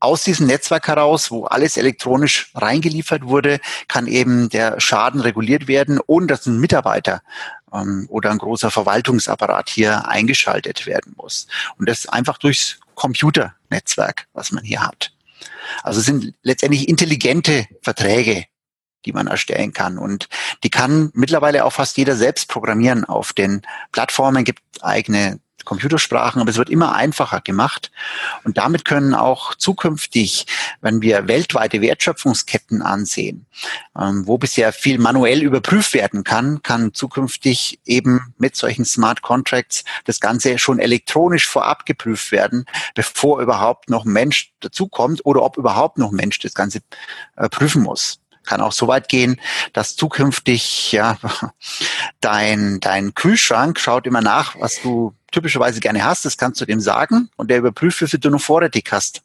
aus 0.00 0.24
diesem 0.24 0.46
Netzwerk 0.46 0.88
heraus, 0.88 1.30
wo 1.30 1.44
alles 1.44 1.76
elektronisch 1.76 2.50
reingeliefert 2.54 3.24
wurde, 3.24 3.60
kann 3.86 4.06
eben 4.06 4.48
der 4.48 4.80
Schaden 4.80 5.20
reguliert 5.20 5.68
werden, 5.68 6.00
ohne 6.06 6.26
dass 6.26 6.46
ein 6.46 6.58
Mitarbeiter 6.58 7.22
ähm, 7.72 8.06
oder 8.08 8.30
ein 8.30 8.38
großer 8.38 8.70
Verwaltungsapparat 8.70 9.68
hier 9.68 10.08
eingeschaltet 10.08 10.86
werden 10.86 11.14
muss. 11.16 11.46
Und 11.78 11.88
das 11.88 12.06
einfach 12.06 12.38
durchs 12.38 12.78
Computernetzwerk, 12.94 14.26
was 14.32 14.52
man 14.52 14.64
hier 14.64 14.80
hat. 14.86 15.12
Also 15.82 16.00
es 16.00 16.06
sind 16.06 16.34
letztendlich 16.42 16.88
intelligente 16.88 17.66
Verträge, 17.82 18.44
die 19.06 19.12
man 19.12 19.26
erstellen 19.26 19.72
kann. 19.72 19.98
Und 19.98 20.28
die 20.62 20.70
kann 20.70 21.10
mittlerweile 21.14 21.64
auch 21.64 21.72
fast 21.72 21.96
jeder 21.96 22.16
selbst 22.16 22.48
programmieren. 22.48 23.04
Auf 23.04 23.32
den 23.32 23.62
Plattformen 23.92 24.44
gibt 24.44 24.62
eigene 24.82 25.40
Computersprachen, 25.64 26.40
aber 26.40 26.50
es 26.50 26.56
wird 26.56 26.70
immer 26.70 26.94
einfacher 26.94 27.40
gemacht. 27.40 27.90
Und 28.44 28.58
damit 28.58 28.84
können 28.84 29.14
auch 29.14 29.54
zukünftig, 29.54 30.46
wenn 30.80 31.02
wir 31.02 31.28
weltweite 31.28 31.80
Wertschöpfungsketten 31.80 32.82
ansehen, 32.82 33.46
ähm, 33.98 34.26
wo 34.26 34.38
bisher 34.38 34.72
viel 34.72 34.98
manuell 34.98 35.42
überprüft 35.42 35.94
werden 35.94 36.24
kann, 36.24 36.62
kann 36.62 36.94
zukünftig 36.94 37.80
eben 37.84 38.34
mit 38.38 38.56
solchen 38.56 38.84
Smart 38.84 39.22
Contracts 39.22 39.84
das 40.04 40.20
Ganze 40.20 40.58
schon 40.58 40.78
elektronisch 40.78 41.46
vorab 41.46 41.86
geprüft 41.86 42.32
werden, 42.32 42.64
bevor 42.94 43.40
überhaupt 43.40 43.90
noch 43.90 44.04
ein 44.04 44.12
Mensch 44.12 44.52
dazukommt 44.60 45.24
oder 45.24 45.42
ob 45.42 45.56
überhaupt 45.56 45.98
noch 45.98 46.10
ein 46.10 46.16
Mensch 46.16 46.38
das 46.38 46.54
Ganze 46.54 46.80
äh, 47.36 47.48
prüfen 47.48 47.82
muss 47.82 48.20
kann 48.50 48.60
auch 48.60 48.72
so 48.72 48.88
weit 48.88 49.08
gehen, 49.08 49.40
dass 49.72 49.96
zukünftig 49.96 50.92
ja 50.92 51.18
dein 52.20 52.80
dein 52.80 53.14
Kühlschrank 53.14 53.78
schaut 53.78 54.06
immer 54.06 54.22
nach, 54.22 54.56
was 54.58 54.80
du 54.82 55.14
typischerweise 55.30 55.80
gerne 55.80 56.04
hast. 56.04 56.24
Das 56.24 56.36
kannst 56.36 56.60
du 56.60 56.66
dem 56.66 56.80
sagen 56.80 57.30
und 57.36 57.50
der 57.50 57.58
überprüft, 57.58 58.00
wie 58.02 58.06
viel 58.06 58.20
du 58.20 58.30
noch 58.30 58.40
vorrätig 58.40 58.88
hast. 58.90 59.22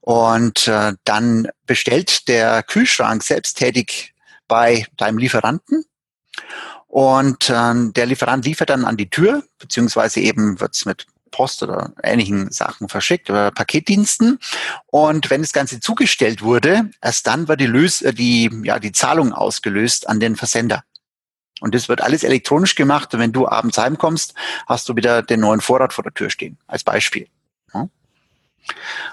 Und 0.00 0.66
äh, 0.66 0.94
dann 1.04 1.48
bestellt 1.66 2.28
der 2.28 2.62
Kühlschrank 2.62 3.22
selbsttätig 3.22 4.14
bei 4.48 4.86
deinem 4.96 5.18
Lieferanten 5.18 5.84
und 6.90 7.48
äh, 7.48 7.92
der 7.92 8.06
Lieferant 8.06 8.44
liefert 8.44 8.70
dann 8.70 8.84
an 8.84 8.96
die 8.96 9.08
Tür, 9.08 9.44
beziehungsweise 9.60 10.20
eben 10.20 10.58
wird's 10.58 10.84
mit 10.86 11.06
Post 11.30 11.62
oder 11.62 11.92
ähnlichen 12.02 12.50
Sachen 12.50 12.88
verschickt 12.88 13.30
oder 13.30 13.52
Paketdiensten. 13.52 14.40
Und 14.86 15.30
wenn 15.30 15.42
das 15.42 15.52
Ganze 15.52 15.78
zugestellt 15.78 16.42
wurde, 16.42 16.90
erst 17.00 17.28
dann 17.28 17.46
wird 17.46 17.60
die, 17.60 17.66
Lös 17.66 18.02
äh, 18.02 18.12
die, 18.12 18.50
ja, 18.64 18.80
die 18.80 18.90
Zahlung 18.90 19.32
ausgelöst 19.32 20.08
an 20.08 20.18
den 20.18 20.34
Versender. 20.34 20.82
Und 21.60 21.74
das 21.74 21.88
wird 21.88 22.00
alles 22.00 22.24
elektronisch 22.24 22.74
gemacht. 22.74 23.12
Und 23.14 23.20
wenn 23.20 23.32
du 23.32 23.46
abends 23.46 23.78
heimkommst, 23.78 24.34
hast 24.66 24.88
du 24.88 24.96
wieder 24.96 25.22
den 25.22 25.40
neuen 25.40 25.60
Vorrat 25.60 25.92
vor 25.92 26.04
der 26.04 26.14
Tür 26.14 26.30
stehen, 26.30 26.58
als 26.66 26.84
Beispiel. 26.84 27.28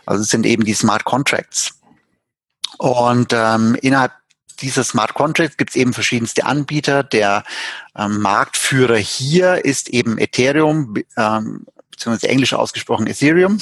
Also 0.06 0.24
es 0.24 0.30
sind 0.30 0.46
eben 0.46 0.66
die 0.66 0.74
Smart 0.74 1.04
Contracts. 1.04 1.80
Und 2.78 3.34
ähm, 3.34 3.78
innerhalb 3.82 4.14
dieser 4.60 4.84
Smart 4.84 5.14
Contracts 5.14 5.58
gibt 5.58 5.72
es 5.72 5.76
eben 5.76 5.94
verschiedenste 5.94 6.46
Anbieter. 6.46 7.04
Der 7.04 7.44
ähm, 7.96 8.22
Marktführer 8.22 8.98
hier 8.98 9.64
ist 9.66 9.90
eben 9.90 10.18
Ethereum. 10.18 10.96
Ähm, 11.16 11.66
beziehungsweise 11.92 12.30
englisch 12.30 12.54
ausgesprochen 12.54 13.08
Ethereum. 13.08 13.60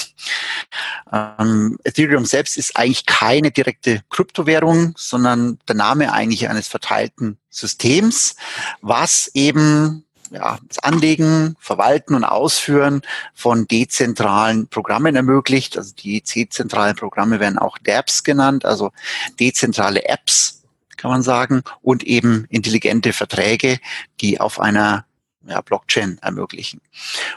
Ähm, 1.12 1.78
Ethereum 1.86 2.26
selbst 2.26 2.58
ist 2.58 2.76
eigentlich 2.76 3.06
keine 3.06 3.52
direkte 3.52 4.02
Kryptowährung, 4.10 4.94
sondern 4.98 5.58
der 5.70 5.76
Name 5.76 6.12
eigentlich 6.12 6.50
eines 6.50 6.68
verteilten 6.68 7.38
Systems, 7.56 8.36
was 8.82 9.32
eben 9.34 10.04
ja, 10.32 10.58
das 10.68 10.80
Anlegen, 10.80 11.56
Verwalten 11.60 12.16
und 12.16 12.24
Ausführen 12.24 13.02
von 13.34 13.68
dezentralen 13.68 14.68
Programmen 14.68 15.16
ermöglicht. 15.16 15.78
Also 15.78 15.94
die 15.96 16.22
dezentralen 16.22 16.96
Programme 16.96 17.40
werden 17.40 17.58
auch 17.58 17.78
DApps 17.78 18.24
genannt, 18.24 18.66
also 18.66 18.92
dezentrale 19.40 20.06
Apps 20.06 20.64
kann 20.98 21.12
man 21.12 21.22
sagen, 21.24 21.62
und 21.82 22.04
eben 22.04 22.46
intelligente 22.50 23.14
Verträge, 23.14 23.80
die 24.22 24.40
auf 24.40 24.60
einer 24.60 25.06
ja, 25.48 25.62
Blockchain 25.62 26.18
ermöglichen. 26.22 26.82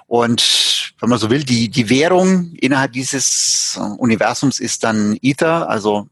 Und 0.07 0.95
wenn 1.01 1.11
man 1.11 1.19
so 1.19 1.29
will, 1.29 1.45
die, 1.45 1.69
die 1.69 1.91
Währung 1.91 2.53
innerhalb 2.55 2.93
dieses 2.93 3.79
Universums 3.99 4.61
ist 4.61 4.85
dann 4.85 5.19
Ether, 5.21 5.69
also 5.69 6.09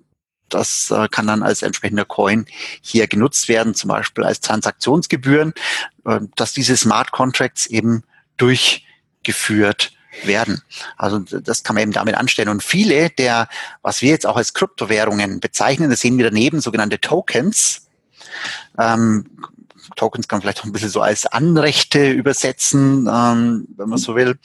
das 0.49 0.91
äh, 0.91 1.09
kann 1.09 1.27
dann 1.27 1.43
als 1.43 1.63
entsprechender 1.63 2.05
Coin 2.05 2.47
hier 2.81 3.07
genutzt 3.07 3.49
werden, 3.49 3.75
zum 3.75 3.89
Beispiel 3.89 4.25
als 4.25 4.41
Transaktionsgebühren, 4.41 5.53
äh, 6.05 6.21
dass 6.37 6.53
diese 6.53 6.77
Smart 6.77 7.13
Contracts 7.13 7.67
eben 7.67 8.03
durchgeführt 8.37 9.93
werden. 10.25 10.63
Also 10.97 11.19
das 11.19 11.63
kann 11.63 11.75
man 11.75 11.83
eben 11.83 11.93
damit 11.93 12.15
anstellen. 12.15 12.49
Und 12.49 12.63
viele 12.63 13.11
der, 13.11 13.49
was 13.83 14.03
wir 14.03 14.11
jetzt 14.11 14.27
auch 14.27 14.37
als 14.37 14.55
Kryptowährungen 14.55 15.41
bezeichnen, 15.41 15.91
das 15.91 16.01
sehen 16.01 16.17
wir 16.19 16.25
daneben, 16.25 16.61
sogenannte 16.61 17.01
Tokens, 17.01 17.89
ähm, 18.79 19.27
Tokens 19.95 20.29
kann 20.29 20.39
man 20.39 20.43
vielleicht 20.43 20.61
auch 20.61 20.65
ein 20.65 20.73
bisschen 20.73 20.89
so 20.89 21.01
als 21.01 21.27
Anrechte 21.27 22.11
übersetzen, 22.11 23.09
ähm, 23.13 23.67
wenn 23.77 23.89
man 23.89 23.99
so 23.99 24.17
will. 24.17 24.39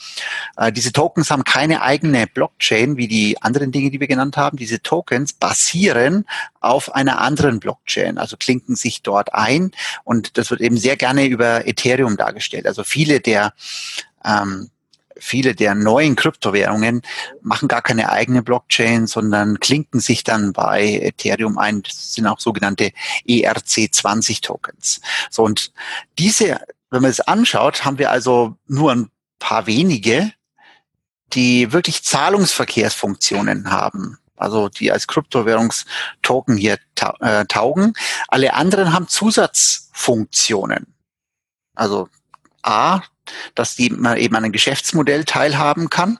Äh, 0.57 0.71
diese 0.71 0.91
Tokens 0.91 1.31
haben 1.31 1.43
keine 1.43 1.81
eigene 1.81 2.27
Blockchain 2.27 2.97
wie 2.97 3.07
die 3.07 3.41
anderen 3.41 3.71
Dinge, 3.71 3.91
die 3.91 3.99
wir 3.99 4.07
genannt 4.07 4.37
haben. 4.37 4.57
Diese 4.57 4.81
Tokens 4.81 5.33
basieren 5.33 6.25
auf 6.59 6.93
einer 6.93 7.19
anderen 7.19 7.59
Blockchain, 7.59 8.17
also 8.17 8.37
klinken 8.37 8.75
sich 8.75 9.01
dort 9.01 9.33
ein 9.33 9.71
und 10.03 10.37
das 10.37 10.51
wird 10.51 10.61
eben 10.61 10.77
sehr 10.77 10.97
gerne 10.97 11.25
über 11.25 11.67
Ethereum 11.67 12.17
dargestellt. 12.17 12.67
Also 12.67 12.83
viele 12.83 13.19
der 13.19 13.53
ähm, 14.23 14.69
viele 15.21 15.55
der 15.55 15.75
neuen 15.75 16.15
Kryptowährungen 16.15 17.01
machen 17.41 17.67
gar 17.67 17.81
keine 17.81 18.09
eigene 18.09 18.41
Blockchain, 18.41 19.07
sondern 19.07 19.59
klinken 19.59 19.99
sich 19.99 20.23
dann 20.23 20.53
bei 20.53 20.99
Ethereum 21.01 21.57
ein. 21.57 21.83
Das 21.83 22.13
sind 22.13 22.27
auch 22.27 22.39
sogenannte 22.39 22.91
ERC20-Tokens. 23.27 25.01
So, 25.29 25.43
und 25.43 25.71
diese, 26.17 26.59
wenn 26.89 27.01
man 27.01 27.11
es 27.11 27.21
anschaut, 27.21 27.85
haben 27.85 27.99
wir 27.99 28.11
also 28.11 28.57
nur 28.67 28.91
ein 28.91 29.09
paar 29.39 29.67
wenige, 29.67 30.33
die 31.33 31.71
wirklich 31.71 32.03
Zahlungsverkehrsfunktionen 32.03 33.71
haben 33.71 34.17
also 34.41 34.69
die 34.69 34.91
als 34.91 35.05
Kryptowährungstoken 35.05 36.57
hier 36.57 36.79
ta 36.95 37.15
äh, 37.19 37.45
taugen. 37.45 37.93
Alle 38.27 38.55
anderen 38.55 38.91
haben 38.91 39.07
Zusatzfunktionen. 39.07 40.95
Also 41.75 42.09
A, 42.63 43.01
dass 43.55 43.75
die, 43.75 43.89
man 43.89 44.17
eben 44.17 44.35
an 44.35 44.43
einem 44.43 44.53
Geschäftsmodell 44.53 45.25
teilhaben 45.25 45.89
kann. 45.89 46.19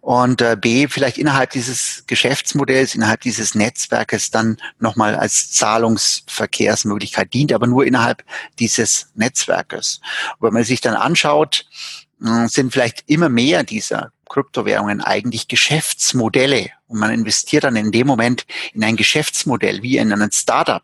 Und 0.00 0.42
äh, 0.42 0.56
B, 0.60 0.86
vielleicht 0.88 1.18
innerhalb 1.18 1.50
dieses 1.50 2.04
Geschäftsmodells, 2.06 2.94
innerhalb 2.94 3.22
dieses 3.22 3.54
Netzwerkes 3.54 4.30
dann 4.30 4.58
nochmal 4.78 5.14
als 5.14 5.50
Zahlungsverkehrsmöglichkeit 5.52 7.32
dient, 7.32 7.52
aber 7.52 7.66
nur 7.66 7.86
innerhalb 7.86 8.22
dieses 8.58 9.10
Netzwerkes. 9.14 10.00
Und 10.38 10.48
wenn 10.48 10.54
man 10.54 10.64
sich 10.64 10.80
dann 10.80 10.94
anschaut, 10.94 11.66
äh, 12.24 12.48
sind 12.48 12.72
vielleicht 12.72 13.04
immer 13.06 13.28
mehr 13.28 13.64
dieser 13.64 14.12
Kryptowährungen 14.28 15.00
eigentlich 15.00 15.48
Geschäftsmodelle. 15.48 16.70
Und 16.88 16.98
man 16.98 17.10
investiert 17.10 17.64
dann 17.64 17.76
in 17.76 17.92
dem 17.92 18.06
Moment 18.06 18.44
in 18.74 18.84
ein 18.84 18.96
Geschäftsmodell, 18.96 19.82
wie 19.82 19.98
in 19.98 20.12
einen 20.12 20.32
Startup 20.32 20.82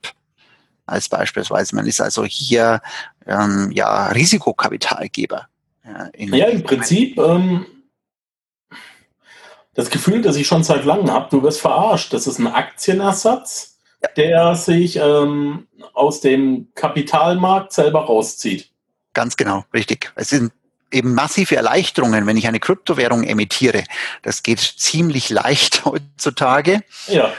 als 0.92 1.08
beispielsweise. 1.08 1.74
Man 1.74 1.86
ist 1.86 2.00
also 2.00 2.24
hier 2.24 2.80
ähm, 3.26 3.70
ja 3.72 4.08
Risikokapitalgeber. 4.08 5.48
Ja, 5.84 6.10
ja 6.16 6.46
im 6.46 6.62
Prinzip 6.62 7.18
ähm, 7.18 7.66
das 9.74 9.90
Gefühl, 9.90 10.22
das 10.22 10.36
ich 10.36 10.46
schon 10.46 10.64
seit 10.64 10.84
langem 10.84 11.10
habe, 11.10 11.28
du 11.30 11.42
wirst 11.42 11.60
verarscht. 11.60 12.12
Das 12.12 12.26
ist 12.26 12.38
ein 12.38 12.46
Aktienersatz, 12.46 13.78
ja. 14.02 14.08
der 14.16 14.54
sich 14.54 14.96
ähm, 14.96 15.66
aus 15.94 16.20
dem 16.20 16.68
Kapitalmarkt 16.74 17.72
selber 17.72 18.04
rauszieht. 18.04 18.70
Ganz 19.14 19.36
genau, 19.36 19.64
richtig. 19.72 20.12
Es 20.14 20.28
sind 20.28 20.52
eben 20.90 21.14
massive 21.14 21.56
Erleichterungen, 21.56 22.26
wenn 22.26 22.36
ich 22.36 22.46
eine 22.46 22.60
Kryptowährung 22.60 23.24
emittiere. 23.24 23.84
Das 24.22 24.42
geht 24.42 24.60
ziemlich 24.60 25.30
leicht 25.30 25.84
heutzutage. 25.84 26.82
Ja 27.08 27.32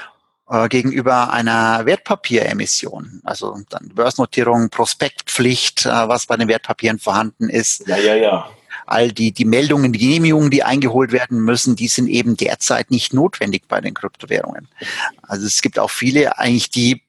äh, 0.53 0.69
gegenüber 0.69 1.33
einer 1.33 1.83
Wertpapieremission. 1.87 3.21
Also 3.23 3.57
dann 3.69 3.89
Börsennotierung, 3.89 4.69
Prospektpflicht, 4.69 5.87
äh, 5.87 5.89
was 5.89 6.27
bei 6.27 6.37
den 6.37 6.47
Wertpapieren 6.47 6.99
vorhanden 6.99 7.49
ist. 7.49 7.87
Ja, 7.87 7.97
ja, 7.97 8.13
ja. 8.13 8.49
All 8.85 9.11
die, 9.11 9.31
die 9.31 9.45
Meldungen, 9.45 9.93
die 9.93 9.99
Genehmigungen, 9.99 10.51
die 10.51 10.61
eingeholt 10.61 11.11
werden 11.11 11.39
müssen, 11.39 11.75
die 11.75 11.87
sind 11.87 12.07
eben 12.07 12.37
derzeit 12.37 12.91
nicht 12.91 13.15
notwendig 13.15 13.63
bei 13.67 13.81
den 13.81 13.95
Kryptowährungen. 13.95 14.67
Also 15.23 15.47
es 15.47 15.61
gibt 15.63 15.79
auch 15.79 15.89
viele 15.89 16.37
eigentlich, 16.37 16.69
die 16.69 17.01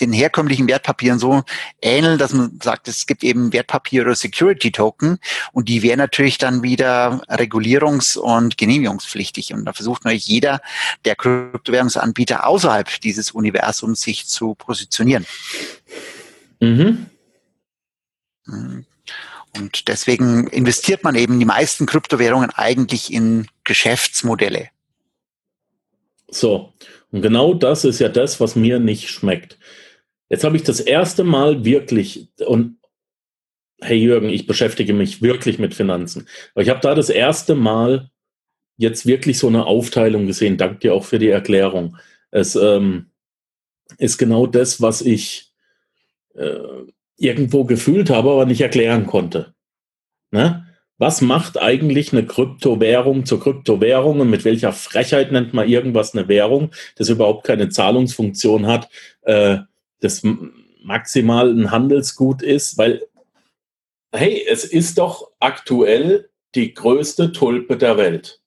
den 0.00 0.12
herkömmlichen 0.12 0.68
Wertpapieren 0.68 1.18
so 1.18 1.42
ähneln, 1.80 2.18
dass 2.18 2.32
man 2.32 2.58
sagt, 2.62 2.88
es 2.88 3.06
gibt 3.06 3.22
eben 3.22 3.52
Wertpapiere 3.52 4.06
oder 4.06 4.14
Security 4.14 4.72
Token 4.72 5.18
und 5.52 5.68
die 5.68 5.82
wären 5.82 5.98
natürlich 5.98 6.38
dann 6.38 6.62
wieder 6.62 7.22
regulierungs- 7.28 8.18
und 8.18 8.58
genehmigungspflichtig. 8.58 9.52
Und 9.52 9.64
da 9.64 9.72
versucht 9.72 10.04
natürlich 10.04 10.26
jeder 10.26 10.60
der 11.04 11.16
Kryptowährungsanbieter 11.16 12.46
außerhalb 12.46 13.00
dieses 13.00 13.30
Universums 13.30 14.00
sich 14.00 14.26
zu 14.26 14.54
positionieren. 14.54 15.26
Mhm. 16.60 17.06
mhm. 18.46 18.86
Und 19.56 19.86
deswegen 19.86 20.48
investiert 20.48 21.04
man 21.04 21.14
eben 21.14 21.38
die 21.38 21.44
meisten 21.44 21.86
Kryptowährungen 21.86 22.50
eigentlich 22.50 23.12
in 23.12 23.46
Geschäftsmodelle. 23.62 24.70
So, 26.28 26.72
und 27.12 27.22
genau 27.22 27.54
das 27.54 27.84
ist 27.84 28.00
ja 28.00 28.08
das, 28.08 28.40
was 28.40 28.56
mir 28.56 28.80
nicht 28.80 29.08
schmeckt. 29.10 29.56
Jetzt 30.28 30.44
habe 30.44 30.56
ich 30.56 30.62
das 30.62 30.80
erste 30.80 31.24
Mal 31.24 31.64
wirklich 31.64 32.28
und 32.46 32.78
hey 33.80 33.98
Jürgen, 33.98 34.28
ich 34.28 34.46
beschäftige 34.46 34.94
mich 34.94 35.22
wirklich 35.22 35.58
mit 35.58 35.74
Finanzen. 35.74 36.26
Aber 36.54 36.62
ich 36.62 36.70
habe 36.70 36.80
da 36.80 36.94
das 36.94 37.10
erste 37.10 37.54
Mal 37.54 38.10
jetzt 38.76 39.06
wirklich 39.06 39.38
so 39.38 39.48
eine 39.48 39.66
Aufteilung 39.66 40.26
gesehen. 40.26 40.56
Danke 40.56 40.78
dir 40.78 40.94
auch 40.94 41.04
für 41.04 41.18
die 41.18 41.28
Erklärung. 41.28 41.96
Es 42.30 42.56
ähm, 42.56 43.10
ist 43.98 44.18
genau 44.18 44.46
das, 44.46 44.80
was 44.80 45.02
ich 45.02 45.52
äh, 46.34 46.58
irgendwo 47.16 47.64
gefühlt 47.64 48.10
habe, 48.10 48.30
aber 48.30 48.46
nicht 48.46 48.60
erklären 48.60 49.06
konnte. 49.06 49.54
Ne? 50.30 50.66
Was 50.98 51.20
macht 51.20 51.60
eigentlich 51.60 52.12
eine 52.12 52.26
Kryptowährung 52.26 53.26
zur 53.26 53.40
Kryptowährung 53.40 54.20
und 54.20 54.30
mit 54.30 54.44
welcher 54.44 54.72
Frechheit 54.72 55.32
nennt 55.32 55.52
man 55.52 55.68
irgendwas 55.68 56.14
eine 56.14 56.28
Währung, 56.28 56.70
das 56.96 57.08
überhaupt 57.08 57.44
keine 57.44 57.68
Zahlungsfunktion 57.68 58.66
hat, 58.66 58.88
äh, 59.22 59.58
das 60.04 60.22
maximal 60.82 61.50
ein 61.50 61.70
Handelsgut 61.70 62.42
ist, 62.42 62.78
weil, 62.78 63.02
hey, 64.14 64.44
es 64.48 64.64
ist 64.64 64.98
doch 64.98 65.30
aktuell 65.40 66.30
die 66.54 66.74
größte 66.74 67.32
Tulpe 67.32 67.76
der 67.76 67.96
Welt. 67.96 68.40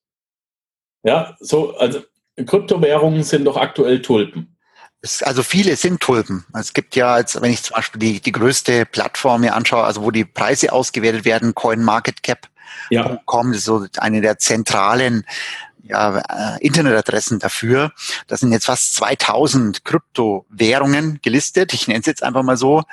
Ja, 1.02 1.36
so, 1.40 1.76
also 1.76 2.02
Kryptowährungen 2.44 3.22
sind 3.22 3.44
doch 3.44 3.56
aktuell 3.56 4.00
Tulpen. 4.02 4.56
Also 5.22 5.42
viele 5.42 5.76
sind 5.76 6.00
Tulpen. 6.00 6.44
Es 6.54 6.72
gibt 6.72 6.96
ja, 6.96 7.14
als 7.14 7.40
wenn 7.40 7.52
ich 7.52 7.62
zum 7.62 7.74
Beispiel 7.74 8.00
die, 8.00 8.20
die 8.20 8.32
größte 8.32 8.84
Plattform 8.84 9.42
mir 9.42 9.54
anschaue, 9.54 9.84
also 9.84 10.02
wo 10.02 10.10
die 10.10 10.24
Preise 10.24 10.72
ausgewertet 10.72 11.24
werden, 11.24 11.54
CoinMarketCap.com, 11.54 12.50
ja. 12.90 13.20
das 13.24 13.56
ist 13.58 13.64
so 13.64 13.86
eine 13.98 14.20
der 14.20 14.38
zentralen 14.38 15.24
ja, 15.88 16.18
äh, 16.18 16.64
Internetadressen 16.64 17.38
dafür. 17.38 17.92
Das 18.26 18.40
sind 18.40 18.52
jetzt 18.52 18.66
fast 18.66 18.94
2000 18.94 19.84
Kryptowährungen 19.84 21.20
gelistet. 21.22 21.72
Ich 21.72 21.88
nenne 21.88 22.00
es 22.00 22.06
jetzt 22.06 22.22
einfach 22.22 22.42
mal 22.42 22.56
so. 22.56 22.84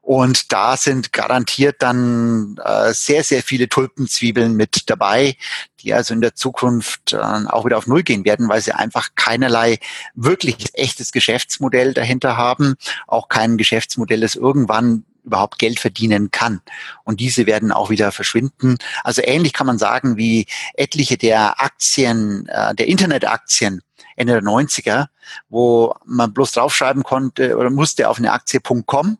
Und 0.00 0.52
da 0.52 0.76
sind 0.76 1.12
garantiert 1.12 1.76
dann 1.80 2.56
äh, 2.64 2.92
sehr, 2.92 3.24
sehr 3.24 3.42
viele 3.42 3.68
Tulpenzwiebeln 3.68 4.54
mit 4.54 4.88
dabei, 4.90 5.36
die 5.80 5.92
also 5.92 6.14
in 6.14 6.20
der 6.20 6.34
Zukunft 6.34 7.12
äh, 7.12 7.16
auch 7.16 7.64
wieder 7.64 7.78
auf 7.78 7.86
Null 7.86 8.02
gehen 8.02 8.24
werden, 8.24 8.48
weil 8.48 8.60
sie 8.60 8.72
einfach 8.72 9.10
keinerlei 9.14 9.78
wirklich 10.14 10.56
echtes 10.74 11.12
Geschäftsmodell 11.12 11.94
dahinter 11.94 12.36
haben, 12.36 12.74
auch 13.06 13.28
kein 13.28 13.56
Geschäftsmodell, 13.56 14.20
das 14.20 14.34
irgendwann 14.34 15.04
überhaupt 15.24 15.58
Geld 15.58 15.80
verdienen 15.80 16.30
kann. 16.30 16.60
Und 17.04 17.20
diese 17.20 17.46
werden 17.46 17.72
auch 17.72 17.90
wieder 17.90 18.12
verschwinden. 18.12 18.76
Also 19.02 19.22
ähnlich 19.24 19.52
kann 19.52 19.66
man 19.66 19.78
sagen 19.78 20.16
wie 20.16 20.46
etliche 20.74 21.16
der 21.16 21.60
Aktien, 21.60 22.46
äh, 22.48 22.74
der 22.74 22.88
Internetaktien 22.88 23.80
Ende 24.16 24.34
der 24.34 24.42
90er, 24.42 25.06
wo 25.48 25.94
man 26.04 26.32
bloß 26.32 26.52
draufschreiben 26.52 27.02
konnte 27.02 27.56
oder 27.56 27.70
musste 27.70 28.08
auf 28.08 28.18
eine 28.18 28.32
Aktie.com 28.32 29.18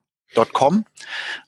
.com 0.52 0.84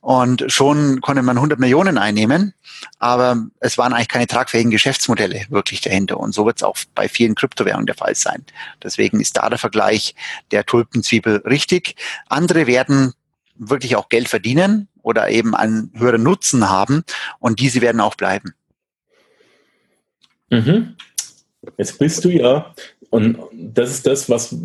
und 0.01 0.45
schon 0.47 1.01
konnte 1.01 1.23
man 1.23 1.37
100 1.37 1.59
Millionen 1.59 1.99
einnehmen, 1.99 2.55
aber 2.99 3.47
es 3.61 3.79
waren 3.79 3.93
eigentlich 3.93 4.09
keine 4.09 4.27
tragfähigen 4.27 4.71
Geschäftsmodelle 4.71 5.47
wirklich 5.49 5.81
dahinter 5.81 6.19
und 6.19 6.33
so 6.33 6.47
wird 6.47 6.59
es 6.59 6.63
auch 6.63 6.77
bei 6.95 7.09
vielen 7.09 7.35
Kryptowährungen 7.35 7.87
der 7.87 7.97
Fall 7.97 8.15
sein. 8.15 8.45
Deswegen 8.83 9.21
ist 9.21 9.37
da 9.37 9.49
der 9.49 9.59
Vergleich 9.59 10.15
der 10.51 10.65
Tulpenzwiebel 10.65 11.43
richtig. 11.47 11.97
Andere 12.29 12.67
werden 12.67 13.15
wirklich 13.59 13.97
auch 13.97 14.09
Geld 14.09 14.29
verdienen 14.29 14.89
oder 15.03 15.29
eben 15.29 15.55
einen 15.55 15.93
höheren 15.95 16.23
Nutzen 16.23 16.69
haben 16.69 17.05
und 17.39 17.61
diese 17.61 17.81
werden 17.81 18.01
auch 18.01 18.15
bleiben. 18.15 18.55
Mhm. 20.51 20.97
Jetzt 21.79 21.99
bist 21.99 22.25
du 22.25 22.31
ja, 22.31 22.75
und 23.11 23.39
das 23.53 23.91
ist 23.91 24.07
das, 24.07 24.31
was, 24.31 24.57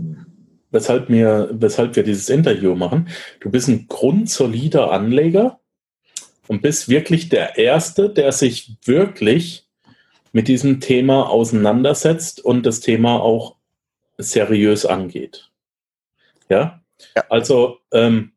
weshalb, 0.72 1.10
mir, 1.10 1.50
weshalb 1.52 1.96
wir 1.96 2.04
dieses 2.04 2.30
Interview 2.30 2.76
machen. 2.76 3.10
Du 3.40 3.50
bist 3.50 3.68
ein 3.68 3.88
grundsolider 3.88 4.92
Anleger 4.92 5.60
und 6.48 6.62
bist 6.62 6.90
wirklich 6.90 7.30
der 7.30 7.58
Erste, 7.58 8.10
der 8.10 8.32
sich 8.32 8.76
wirklich 8.86 9.68
mit 10.32 10.48
diesem 10.48 10.80
Thema 10.80 11.30
auseinandersetzt 11.30 12.44
und 12.44 12.66
das 12.66 12.80
Thema 12.80 13.22
auch 13.22 13.56
seriös 14.18 14.86
angeht. 14.86 15.50
Ja, 16.50 16.82
ja. 17.16 17.24
also 17.30 17.80
ähm, 17.92 18.31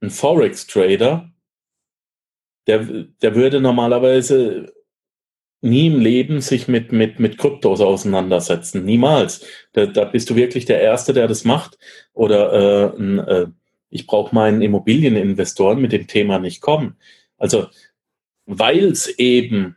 ein 0.00 0.10
Forex-Trader, 0.10 1.30
der, 2.66 2.84
der 3.22 3.34
würde 3.34 3.60
normalerweise 3.60 4.72
nie 5.60 5.88
im 5.88 6.00
Leben 6.00 6.40
sich 6.40 6.68
mit, 6.68 6.92
mit, 6.92 7.18
mit 7.18 7.38
Kryptos 7.38 7.80
auseinandersetzen. 7.80 8.84
Niemals. 8.84 9.44
Da, 9.72 9.86
da 9.86 10.04
bist 10.04 10.30
du 10.30 10.36
wirklich 10.36 10.66
der 10.66 10.80
Erste, 10.80 11.12
der 11.12 11.26
das 11.26 11.44
macht. 11.44 11.78
Oder 12.12 12.52
äh, 12.52 12.96
ein, 12.96 13.18
äh, 13.18 13.46
ich 13.90 14.06
brauche 14.06 14.34
meinen 14.34 14.62
Immobilieninvestoren 14.62 15.80
mit 15.80 15.92
dem 15.92 16.06
Thema 16.06 16.38
nicht 16.38 16.60
kommen. 16.60 16.96
Also, 17.38 17.68
weil 18.46 18.84
es 18.84 19.08
eben 19.18 19.76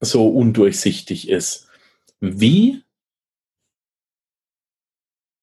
so 0.00 0.28
undurchsichtig 0.28 1.28
ist. 1.28 1.68
Wie 2.20 2.83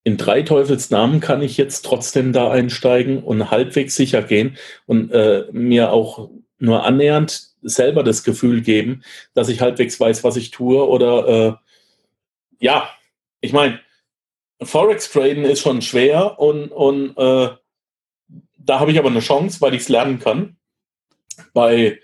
in 0.04 0.18
drei 0.18 0.42
Teufels 0.42 0.90
Namen 0.90 1.20
kann 1.20 1.42
ich 1.42 1.58
jetzt 1.58 1.84
trotzdem 1.84 2.34
da 2.34 2.50
einsteigen 2.50 3.24
und 3.24 3.52
halbwegs 3.52 3.96
sicher 3.96 4.24
gehen 4.24 4.58
und 4.88 5.12
äh, 5.12 5.46
mir 5.52 5.92
auch 5.92 6.30
nur 6.58 6.84
annähernd 6.84 7.50
selber 7.62 8.04
das 8.04 8.24
Gefühl 8.24 8.62
geben, 8.62 9.04
dass 9.34 9.50
ich 9.50 9.62
halbwegs 9.62 10.00
weiß, 10.00 10.24
was 10.24 10.38
ich 10.38 10.52
tue 10.52 10.88
oder 10.88 11.28
äh, 11.28 11.54
ja, 12.60 12.90
ich 13.42 13.54
meine, 13.54 13.80
Forex 14.62 15.12
traden 15.12 15.46
ist 15.46 15.62
schon 15.62 15.82
schwer 15.82 16.40
und, 16.40 16.70
und 16.70 17.18
äh, 17.18 17.50
da 18.58 18.80
habe 18.80 18.92
ich 18.92 19.00
aber 19.00 19.10
eine 19.10 19.20
Chance, 19.20 19.62
weil 19.62 19.74
ich 19.74 19.82
es 19.82 19.90
lernen 19.90 20.20
kann. 20.20 20.58
Bei 21.54 22.00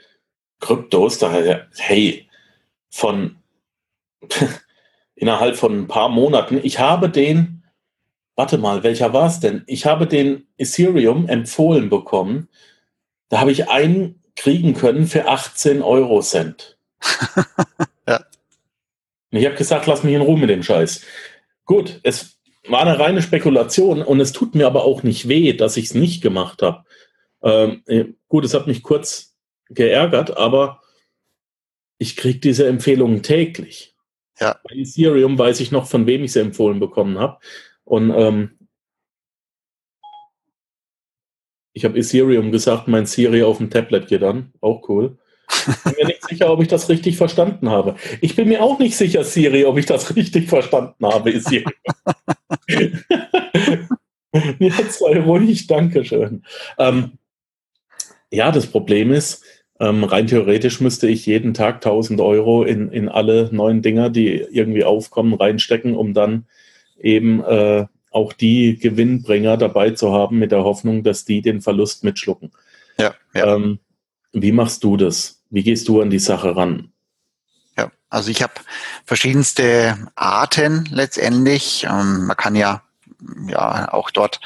Kryptos, 0.60 1.20
da 1.20 1.32
hey, 1.76 2.28
von 2.90 3.38
innerhalb 5.16 5.56
von 5.56 5.82
ein 5.82 5.88
paar 5.88 6.10
Monaten, 6.10 6.60
ich 6.64 6.80
habe 6.80 7.10
den 7.10 7.57
warte 8.38 8.58
mal, 8.58 8.84
welcher 8.84 9.12
war 9.12 9.28
es 9.28 9.42
denn? 9.42 9.64
Ich 9.68 9.86
habe 9.86 10.08
den 10.08 10.48
Ethereum 10.58 11.28
empfohlen 11.28 11.90
bekommen. 11.90 12.48
Da 13.30 13.40
habe 13.40 13.52
ich 13.52 13.68
einen 13.68 14.24
kriegen 14.36 14.76
können 14.76 15.08
für 15.08 15.28
18 15.28 15.82
Euro 15.82 16.22
Cent. 16.22 16.78
ja. 18.08 18.24
Ich 19.32 19.46
habe 19.46 19.56
gesagt, 19.56 19.88
lass 19.88 20.04
mich 20.04 20.14
in 20.14 20.22
Ruhe 20.22 20.38
mit 20.38 20.52
dem 20.52 20.64
Scheiß. 20.64 21.02
Gut, 21.66 22.00
es 22.04 22.38
war 22.68 22.82
eine 22.82 23.00
reine 23.00 23.22
Spekulation 23.24 24.04
und 24.04 24.20
es 24.20 24.32
tut 24.34 24.54
mir 24.54 24.68
aber 24.68 24.86
auch 24.86 25.02
nicht 25.02 25.28
weh, 25.28 25.54
dass 25.54 25.76
ich 25.76 25.86
es 25.86 25.94
nicht 25.96 26.22
gemacht 26.22 26.62
habe. 26.62 26.86
Ähm, 27.42 27.82
äh, 27.88 28.06
gut, 28.28 28.46
es 28.46 28.54
hat 28.54 28.68
mich 28.68 28.84
kurz 28.84 29.36
geärgert, 29.70 30.38
aber 30.38 30.82
ich 31.98 32.16
kriege 32.16 32.40
diese 32.40 32.68
Empfehlungen 32.68 33.24
täglich. 33.24 33.96
Ja. 34.40 34.60
Bei 34.64 34.76
Ethereum 34.76 35.40
weiß 35.40 35.60
ich 35.60 35.72
noch, 35.72 35.88
von 35.88 36.06
wem 36.06 36.24
ich 36.24 36.34
sie 36.34 36.42
empfohlen 36.42 36.80
bekommen 36.80 37.18
habe. 37.18 37.40
Und 37.88 38.12
ähm, 38.14 38.52
ich 41.72 41.86
habe 41.86 41.98
Ethereum 41.98 42.52
gesagt, 42.52 42.90
mein 42.90 43.06
Siri 43.06 43.44
auf 43.44 43.58
dem 43.58 43.70
Tablet 43.70 44.08
geht 44.08 44.24
an. 44.24 44.52
Auch 44.60 44.90
cool. 44.90 45.18
Ich 45.50 45.84
bin 45.84 45.94
mir 45.98 46.08
nicht 46.08 46.28
sicher, 46.28 46.52
ob 46.52 46.62
ich 46.62 46.68
das 46.68 46.90
richtig 46.90 47.16
verstanden 47.16 47.70
habe. 47.70 47.96
Ich 48.20 48.36
bin 48.36 48.50
mir 48.50 48.62
auch 48.62 48.78
nicht 48.78 48.98
sicher, 48.98 49.24
Siri, 49.24 49.64
ob 49.64 49.78
ich 49.78 49.86
das 49.86 50.14
richtig 50.18 50.50
verstanden 50.50 51.06
habe, 51.06 51.32
Ethereum. 51.32 51.72
Jetzt 54.60 55.00
sei 55.00 55.22
ruhig, 55.22 55.68
Dankeschön. 55.68 56.44
Ähm, 56.78 57.14
ja, 58.32 58.52
das 58.52 58.68
Problem 58.68 59.14
ist, 59.14 59.46
ähm, 59.80 60.04
rein 60.04 60.28
theoretisch 60.28 60.82
müsste 60.82 61.08
ich 61.08 61.26
jeden 61.26 61.54
Tag 61.54 61.76
1000 61.76 62.20
Euro 62.20 62.64
in, 62.64 62.92
in 62.92 63.08
alle 63.08 63.50
neuen 63.54 63.82
Dinger, 63.82 64.10
die 64.10 64.46
irgendwie 64.52 64.84
aufkommen, 64.84 65.34
reinstecken, 65.34 65.96
um 65.96 66.14
dann 66.14 66.48
eben 67.00 67.44
äh, 67.44 67.86
auch 68.12 68.34
die 68.34 68.78
Gewinnbringer 68.78 69.58
dabei 69.58 69.92
zu 69.92 70.12
haben, 70.12 70.40
mit 70.40 70.52
der 70.52 70.64
Hoffnung, 70.64 71.04
dass 71.04 71.26
die 71.26 71.42
den 71.42 71.62
Verlust 71.62 72.04
mitschlucken. 72.04 72.52
Ja, 72.98 73.14
ja. 73.34 73.56
Ähm, 73.56 73.80
wie 74.34 74.52
machst 74.52 74.84
du 74.84 74.98
das? 74.98 75.44
Wie 75.50 75.64
gehst 75.64 75.88
du 75.88 76.02
an 76.02 76.10
die 76.10 76.20
Sache 76.20 76.56
ran? 76.56 76.92
Ja, 77.78 77.92
also 78.10 78.32
ich 78.32 78.42
habe 78.42 78.54
verschiedenste 79.06 79.98
Arten 80.16 80.88
letztendlich. 80.92 81.86
Ähm, 81.90 82.28
man 82.28 82.38
kann 82.38 82.56
ja 82.56 82.84
ja 83.48 83.92
auch 83.94 84.12
dort 84.12 84.40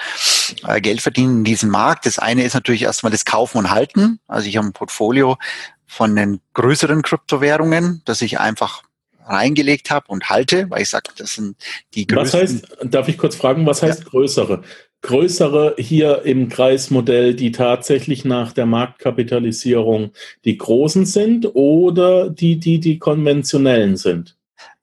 äh, 0.65 0.79
Geld 0.81 1.01
verdienen 1.01 1.39
in 1.39 1.43
diesem 1.43 1.69
Markt. 1.69 2.05
Das 2.05 2.19
eine 2.19 2.43
ist 2.43 2.53
natürlich 2.53 2.83
erstmal 2.83 3.11
das 3.11 3.25
Kaufen 3.25 3.57
und 3.57 3.69
Halten. 3.69 4.19
Also 4.27 4.47
ich 4.47 4.57
habe 4.57 4.67
ein 4.67 4.73
Portfolio 4.73 5.37
von 5.85 6.15
den 6.15 6.39
größeren 6.53 7.01
Kryptowährungen, 7.01 8.01
das 8.05 8.21
ich 8.21 8.39
einfach 8.39 8.83
reingelegt 9.31 9.89
habe 9.89 10.05
und 10.07 10.29
halte, 10.29 10.69
weil 10.69 10.81
ich 10.81 10.89
sage, 10.89 11.09
das 11.17 11.35
sind 11.35 11.55
die 11.93 12.07
größten. 12.07 12.41
Was 12.41 12.51
heißt, 12.51 12.77
darf 12.83 13.07
ich 13.07 13.17
kurz 13.17 13.35
fragen, 13.35 13.65
was 13.65 13.81
heißt 13.81 14.03
ja. 14.03 14.09
größere? 14.09 14.63
Größere 15.01 15.75
hier 15.79 16.23
im 16.23 16.49
Kreismodell, 16.49 17.33
die 17.33 17.51
tatsächlich 17.51 18.23
nach 18.23 18.51
der 18.51 18.67
Marktkapitalisierung 18.67 20.11
die 20.45 20.57
großen 20.57 21.05
sind 21.05 21.47
oder 21.55 22.29
die, 22.29 22.59
die 22.59 22.79
die 22.79 22.99
konventionellen 22.99 23.97
sind? 23.97 24.37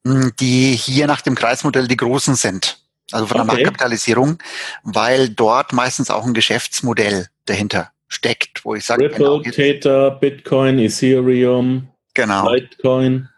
Hm, 0.05 0.31
die 0.39 0.71
hier 0.71 1.07
nach 1.07 1.21
dem 1.21 1.35
Kreismodell 1.35 1.87
die 1.87 1.97
großen 1.97 2.35
sind. 2.35 2.79
Also 3.11 3.25
von 3.25 3.37
okay. 3.37 3.45
der 3.45 3.55
Marktkapitalisierung, 3.55 4.37
weil 4.83 5.29
dort 5.29 5.73
meistens 5.73 6.11
auch 6.11 6.25
ein 6.25 6.33
Geschäftsmodell 6.33 7.27
dahinter 7.45 7.91
steckt, 8.07 8.65
wo 8.65 8.75
ich 8.75 8.85
sage, 8.85 9.05
Ripple, 9.05 9.17
genau, 9.17 9.41
Tether, 9.41 10.11
Bitcoin, 10.11 10.79
Ethereum, 10.79 11.87
genau. 12.13 12.51
Litecoin. 12.51 13.29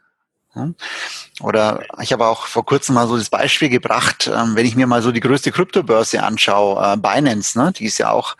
Oder 1.40 1.84
ich 2.02 2.12
habe 2.12 2.28
auch 2.28 2.46
vor 2.46 2.66
kurzem 2.66 2.96
mal 2.96 3.08
so 3.08 3.18
das 3.18 3.30
Beispiel 3.30 3.70
gebracht, 3.70 4.30
ähm, 4.34 4.56
wenn 4.56 4.66
ich 4.66 4.76
mir 4.76 4.86
mal 4.86 5.02
so 5.02 5.12
die 5.12 5.22
größte 5.22 5.52
Kryptobörse 5.52 6.24
anschaue, 6.24 6.94
äh, 6.94 6.98
Binance, 6.98 7.58
ne, 7.58 7.72
die 7.72 7.86
ist 7.86 7.98
ja 7.98 8.12
auch 8.12 8.36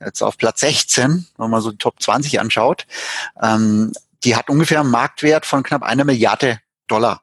jetzt 0.00 0.22
auf 0.22 0.38
Platz 0.38 0.60
16, 0.60 1.26
wenn 1.36 1.50
man 1.50 1.60
so 1.60 1.70
die 1.70 1.78
Top 1.78 2.00
20 2.00 2.40
anschaut, 2.40 2.86
ähm, 3.42 3.92
die 4.24 4.36
hat 4.36 4.48
ungefähr 4.48 4.80
einen 4.80 4.90
Marktwert 4.90 5.44
von 5.46 5.62
knapp 5.62 5.82
einer 5.82 6.04
Milliarde 6.04 6.60
Dollar. 6.86 7.22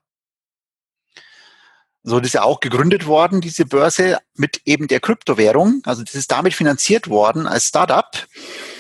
So, 2.03 2.19
das 2.19 2.27
ist 2.27 2.33
ja 2.33 2.43
auch 2.43 2.61
gegründet 2.61 3.05
worden, 3.05 3.41
diese 3.41 3.65
Börse, 3.65 4.19
mit 4.33 4.61
eben 4.63 4.87
der 4.87 5.01
Kryptowährung. 5.01 5.81
Also 5.83 6.03
das 6.03 6.15
ist 6.15 6.31
damit 6.31 6.53
finanziert 6.53 7.09
worden 7.09 7.47
als 7.47 7.65
Startup. 7.65 8.09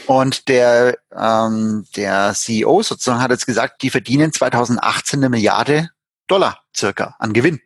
Und 0.07 0.47
der, 0.47 0.97
ähm, 1.13 1.85
der 1.95 2.33
CEO 2.33 2.81
sozusagen 2.81 3.21
hat 3.21 3.29
jetzt 3.29 3.45
gesagt, 3.45 3.81
die 3.81 3.89
verdienen 3.89 4.31
2018 4.31 5.19
eine 5.19 5.29
Milliarde 5.29 5.89
Dollar 6.27 6.63
circa 6.75 7.15
an 7.19 7.33
Gewinn. 7.33 7.59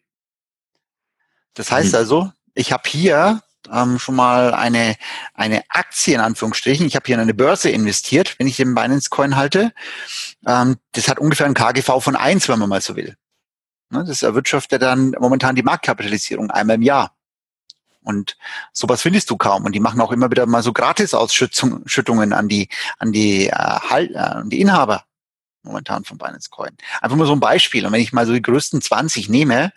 Das 1.54 1.72
heißt 1.72 1.92
mhm. 1.92 1.98
also, 1.98 2.32
ich 2.56 2.72
habe 2.72 2.90
hier 2.90 3.42
ähm, 3.72 4.00
schon 4.00 4.16
mal 4.16 4.56
eine, 4.56 4.96
eine 5.36 5.64
Aktie 5.70 6.16
in 6.16 6.20
Anführungsstrichen. 6.20 6.88
Ich 6.88 6.96
habe 6.96 7.06
hier 7.06 7.16
in 7.16 7.22
eine 7.22 7.36
Börse 7.36 7.70
investiert, 7.70 8.40
wenn 8.40 8.48
ich 8.48 8.58
den 8.58 8.74
Binance 8.74 9.10
Coin 9.12 9.36
halte. 9.36 9.72
Ähm, 10.48 10.78
das 10.94 11.08
hat 11.08 11.20
ungefähr 11.20 11.46
ein 11.46 11.54
KGV 11.54 12.02
von 12.02 12.16
eins, 12.16 12.50
wenn 12.50 12.58
man 12.58 12.70
mal 12.70 12.82
so 12.82 12.96
will. 12.96 13.16
Ne, 13.92 14.04
das 14.04 14.24
erwirtschaftet 14.24 14.82
dann 14.82 15.12
momentan 15.20 15.56
die 15.56 15.64
Marktkapitalisierung 15.64 16.50
einmal 16.50 16.78
im 16.78 16.82
Jahr. 16.82 17.16
Und 18.04 18.38
sowas 18.74 19.02
findest 19.02 19.30
du 19.30 19.38
kaum. 19.38 19.66
Und 19.66 19.74
die 19.74 19.80
machen 19.80 20.02
auch 20.02 20.12
immer 20.12 20.32
wieder 20.32 20.46
mal 20.46 20.64
so 20.64 20.74
Gratis-Ausschüttungen 20.74 22.34
an 22.34 22.48
die, 22.48 22.68
an 22.98 23.12
die, 23.12 23.48
äh, 23.48 23.52
halt, 23.54 24.12
äh, 24.12 24.42
die 24.46 24.62
Inhaber 24.62 25.06
momentan 25.64 26.04
von 26.04 26.18
Binance 26.18 26.50
Coin. 26.50 26.76
Einfach 27.02 27.18
mal 27.18 27.28
so 27.28 27.34
ein 27.34 27.40
Beispiel. 27.40 27.86
Und 27.86 27.94
wenn 27.94 28.02
ich 28.02 28.14
mal 28.14 28.26
so 28.26 28.34
die 28.34 28.42
größten 28.42 28.82
20 28.82 29.30
nehme, 29.30 29.72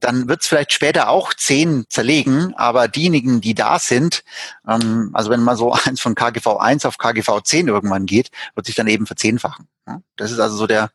dann 0.00 0.28
wird 0.28 0.42
es 0.42 0.46
vielleicht 0.46 0.72
später 0.72 1.08
auch 1.08 1.34
10 1.34 1.86
zerlegen, 1.88 2.54
aber 2.54 2.86
diejenigen, 2.86 3.40
die 3.40 3.54
da 3.54 3.78
sind, 3.78 4.22
ähm, 4.66 5.10
also 5.12 5.30
wenn 5.30 5.42
man 5.42 5.56
so 5.56 5.72
eins 5.72 6.00
von 6.00 6.14
KGV 6.14 6.46
1 6.58 6.84
auf 6.86 6.98
KGV 6.98 7.42
10 7.42 7.68
irgendwann 7.68 8.06
geht, 8.06 8.30
wird 8.54 8.66
sich 8.66 8.76
dann 8.76 8.86
eben 8.86 9.06
verzehnfachen. 9.06 9.68
Das 10.16 10.30
ist 10.30 10.38
also 10.38 10.56
so 10.56 10.66
der, 10.66 10.90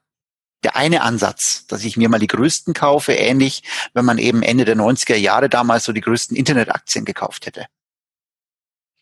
der 0.64 0.76
eine 0.76 1.02
Ansatz, 1.02 1.68
dass 1.68 1.84
ich 1.84 1.98
mir 1.98 2.10
mal 2.10 2.20
die 2.20 2.28
größten 2.28 2.74
kaufe, 2.74 3.14
ähnlich, 3.14 3.64
wenn 3.94 4.06
man 4.06 4.18
eben 4.18 4.44
Ende 4.44 4.66
der 4.66 4.76
90er 4.76 5.16
Jahre 5.16 5.50
damals 5.50 5.84
so 5.84 5.92
die 5.92 6.02
größten 6.02 6.36
Internetaktien 6.36 7.06
gekauft 7.06 7.46
hätte. 7.46 7.66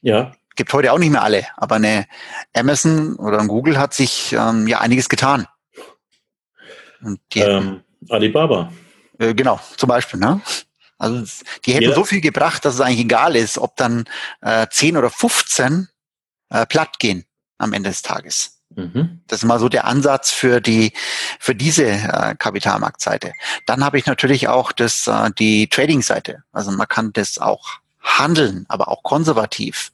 Ja. 0.01 0.33
Gibt 0.55 0.73
heute 0.73 0.91
auch 0.91 0.97
nicht 0.97 1.11
mehr 1.11 1.23
alle, 1.23 1.47
aber 1.55 1.75
eine 1.75 2.07
Amazon 2.53 3.15
oder 3.15 3.39
ein 3.39 3.47
Google 3.47 3.77
hat 3.77 3.93
sich 3.93 4.33
ähm, 4.33 4.67
ja 4.67 4.81
einiges 4.81 5.07
getan. 5.07 5.47
Und 7.01 7.19
die 7.33 7.39
ähm, 7.39 7.83
Alibaba. 8.09 8.71
Äh, 9.17 9.33
genau, 9.33 9.59
zum 9.77 9.87
Beispiel. 9.87 10.19
Ne? 10.19 10.41
Also 10.97 11.25
die 11.65 11.73
hätten 11.73 11.89
ja. 11.89 11.95
so 11.95 12.03
viel 12.03 12.21
gebracht, 12.21 12.65
dass 12.65 12.75
es 12.75 12.81
eigentlich 12.81 12.99
egal 12.99 13.35
ist, 13.35 13.57
ob 13.57 13.75
dann 13.77 14.05
äh, 14.41 14.67
10 14.69 14.97
oder 14.97 15.09
15 15.09 15.87
äh, 16.49 16.65
platt 16.65 16.99
gehen 16.99 17.25
am 17.57 17.73
Ende 17.73 17.89
des 17.89 18.01
Tages. 18.01 18.60
Mhm. 18.75 19.21
Das 19.27 19.39
ist 19.39 19.45
mal 19.45 19.59
so 19.59 19.69
der 19.69 19.85
Ansatz 19.85 20.31
für 20.31 20.61
die 20.61 20.93
für 21.39 21.55
diese 21.55 21.85
äh, 21.85 22.35
Kapitalmarktseite. 22.37 23.33
Dann 23.65 23.83
habe 23.83 23.97
ich 23.97 24.05
natürlich 24.05 24.47
auch 24.47 24.71
das 24.71 25.07
äh, 25.07 25.29
die 25.37 25.67
Trading-Seite. 25.67 26.43
Also 26.51 26.71
man 26.71 26.87
kann 26.87 27.11
das 27.13 27.37
auch 27.37 27.79
handeln, 28.01 28.65
aber 28.69 28.87
auch 28.87 29.03
konservativ. 29.03 29.91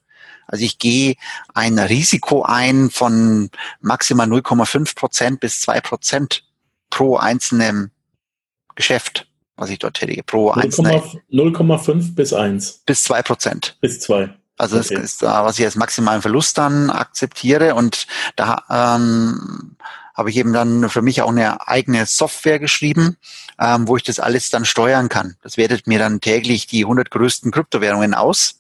Also 0.48 0.64
ich 0.64 0.80
gehe 0.80 1.16
ein 1.54 1.78
Risiko 1.78 2.44
ein 2.44 2.90
von 2.90 3.50
maximal 3.82 4.28
0,5 4.28 4.96
Prozent 4.96 5.40
bis 5.42 5.60
zwei 5.60 5.82
Prozent 5.82 6.44
pro 6.90 7.18
einzelnem 7.18 7.92
Geschäft, 8.76 9.28
was 9.58 9.70
ich 9.70 9.80
dort 9.80 9.96
tätige. 9.96 10.24
Pro 10.24 10.54
0,5 10.54 12.16
bis 12.16 12.32
1. 12.32 12.84
Bis 12.86 13.04
zwei 13.04 13.22
Prozent. 13.22 13.78
Bis 13.82 14.00
zwei. 14.00 14.37
Also 14.58 14.78
okay. 14.78 14.96
das 14.96 15.04
ist, 15.04 15.22
was 15.22 15.60
ich 15.60 15.66
als 15.66 15.76
maximalen 15.76 16.22
Verlust 16.22 16.58
dann 16.58 16.90
akzeptiere 16.90 17.76
und 17.76 18.08
da 18.36 18.64
ähm, 18.70 19.78
habe 20.18 20.32
ich 20.32 20.38
eben 20.38 20.52
dann 20.52 20.90
für 20.90 21.04
mich 21.04 21.22
auch 21.22 21.30
eine 21.30 21.68
eigene 21.68 22.08
Software 22.08 22.58
geschrieben, 22.58 23.18
ähm, 23.60 23.88
wo 23.88 23.98
ich 23.98 24.04
das 24.04 24.20
alles 24.20 24.50
dann 24.50 24.66
steuern 24.66 25.10
kann. 25.10 25.36
Das 25.44 25.58
wertet 25.58 25.86
mir 25.86 26.00
dann 26.00 26.22
täglich 26.22 26.66
die 26.66 26.84
100 26.84 27.12
größten 27.12 27.52
Kryptowährungen 27.52 28.16
aus, 28.16 28.56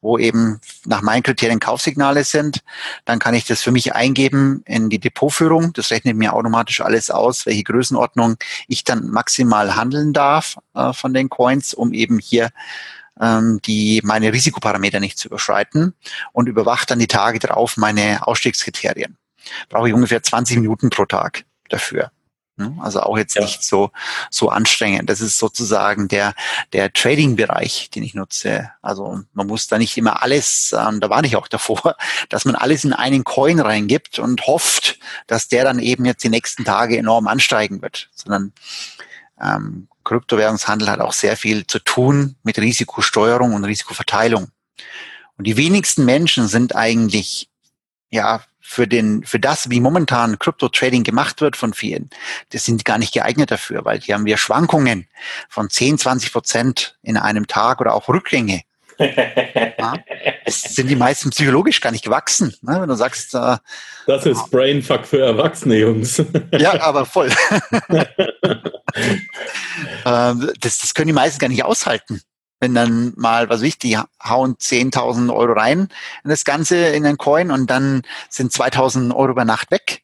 wo 0.00 0.18
eben 0.18 0.60
nach 0.84 1.02
meinen 1.02 1.24
Kriterien 1.24 1.58
Kaufsignale 1.58 2.22
sind. 2.22 2.62
Dann 3.06 3.18
kann 3.18 3.34
ich 3.34 3.44
das 3.44 3.60
für 3.60 3.72
mich 3.72 3.92
eingeben 3.92 4.62
in 4.66 4.88
die 4.88 5.00
Depotführung. 5.00 5.72
Das 5.72 5.90
rechnet 5.90 6.16
mir 6.16 6.32
automatisch 6.32 6.80
alles 6.80 7.10
aus, 7.10 7.44
welche 7.44 7.64
Größenordnung 7.64 8.36
ich 8.68 8.84
dann 8.84 9.08
maximal 9.08 9.74
handeln 9.74 10.12
darf 10.12 10.58
äh, 10.74 10.92
von 10.92 11.12
den 11.12 11.28
Coins, 11.28 11.74
um 11.74 11.92
eben 11.92 12.20
hier 12.20 12.50
ähm, 13.20 13.60
die 13.64 14.00
meine 14.04 14.32
Risikoparameter 14.32 15.00
nicht 15.00 15.18
zu 15.18 15.28
überschreiten 15.28 15.94
und 16.32 16.48
überwacht 16.48 16.90
dann 16.90 16.98
die 16.98 17.06
Tage 17.06 17.38
darauf 17.38 17.76
meine 17.76 18.26
Ausstiegskriterien. 18.26 19.16
Brauche 19.68 19.88
ich 19.88 19.94
ungefähr 19.94 20.22
20 20.22 20.58
Minuten 20.58 20.90
pro 20.90 21.04
Tag 21.04 21.44
dafür. 21.68 22.10
Also 22.80 23.00
auch 23.00 23.18
jetzt 23.18 23.34
ja. 23.34 23.42
nicht 23.42 23.64
so, 23.64 23.90
so 24.30 24.48
anstrengend. 24.48 25.10
Das 25.10 25.20
ist 25.20 25.38
sozusagen 25.38 26.06
der, 26.06 26.34
der 26.72 26.92
Trading-Bereich, 26.92 27.90
den 27.90 28.04
ich 28.04 28.14
nutze. 28.14 28.70
Also 28.80 29.22
man 29.32 29.48
muss 29.48 29.66
da 29.66 29.76
nicht 29.76 29.96
immer 29.96 30.22
alles, 30.22 30.72
ähm, 30.78 31.00
da 31.00 31.10
war 31.10 31.24
ich 31.24 31.34
auch 31.34 31.48
davor, 31.48 31.96
dass 32.28 32.44
man 32.44 32.54
alles 32.54 32.84
in 32.84 32.92
einen 32.92 33.24
Coin 33.24 33.58
reingibt 33.58 34.20
und 34.20 34.46
hofft, 34.46 35.00
dass 35.26 35.48
der 35.48 35.64
dann 35.64 35.80
eben 35.80 36.04
jetzt 36.04 36.22
die 36.22 36.28
nächsten 36.28 36.64
Tage 36.64 36.96
enorm 36.96 37.26
ansteigen 37.26 37.82
wird, 37.82 38.08
sondern 38.14 38.52
ähm, 39.40 39.88
Kryptowährungshandel 40.04 40.90
hat 40.90 41.00
auch 41.00 41.12
sehr 41.12 41.36
viel 41.36 41.66
zu 41.66 41.78
tun 41.78 42.36
mit 42.42 42.58
Risikosteuerung 42.58 43.54
und 43.54 43.64
Risikoverteilung. 43.64 44.48
Und 45.36 45.46
die 45.46 45.56
wenigsten 45.56 46.04
Menschen 46.04 46.46
sind 46.46 46.76
eigentlich, 46.76 47.48
ja, 48.10 48.42
für 48.66 48.88
den, 48.88 49.24
für 49.24 49.38
das, 49.38 49.68
wie 49.68 49.80
momentan 49.80 50.38
Krypto-Trading 50.38 51.04
gemacht 51.04 51.42
wird 51.42 51.54
von 51.54 51.74
vielen, 51.74 52.08
das 52.50 52.64
sind 52.64 52.86
gar 52.86 52.96
nicht 52.96 53.12
geeignet 53.12 53.50
dafür, 53.50 53.84
weil 53.84 54.00
hier 54.00 54.14
haben 54.14 54.24
wir 54.24 54.38
Schwankungen 54.38 55.06
von 55.50 55.68
10, 55.68 55.98
20 55.98 56.32
Prozent 56.32 56.98
in 57.02 57.18
einem 57.18 57.46
Tag 57.46 57.82
oder 57.82 57.92
auch 57.92 58.08
Rückgänge. 58.08 58.62
Ja, 58.98 59.94
es 60.44 60.62
sind 60.62 60.88
die 60.88 60.96
meisten 60.96 61.30
psychologisch 61.30 61.80
gar 61.80 61.90
nicht 61.90 62.04
gewachsen. 62.04 62.54
Ne? 62.62 62.80
Wenn 62.80 62.88
du 62.88 62.94
sagst, 62.94 63.34
äh, 63.34 63.56
das 64.06 64.26
ist 64.26 64.50
Brainfuck 64.50 65.06
für 65.06 65.20
Erwachsene, 65.20 65.76
Jungs. 65.76 66.22
ja, 66.52 66.80
aber 66.80 67.06
voll. 67.06 67.30
Ähm, 70.04 70.50
das, 70.60 70.78
das 70.78 70.94
können 70.94 71.08
die 71.08 71.12
meisten 71.14 71.38
gar 71.38 71.48
nicht 71.48 71.64
aushalten. 71.64 72.20
Wenn 72.60 72.74
dann 72.74 73.12
mal, 73.16 73.48
was 73.48 73.60
weiß 73.60 73.68
ich, 73.68 73.78
die 73.78 73.98
hauen 73.98 74.56
10.000 74.56 75.34
Euro 75.34 75.52
rein 75.52 75.88
in 76.22 76.30
das 76.30 76.44
Ganze, 76.44 76.76
in 76.76 77.02
den 77.02 77.18
Coin 77.18 77.50
und 77.50 77.68
dann 77.68 78.02
sind 78.30 78.52
2.000 78.52 79.14
Euro 79.14 79.32
über 79.32 79.44
Nacht 79.44 79.70
weg. 79.70 80.03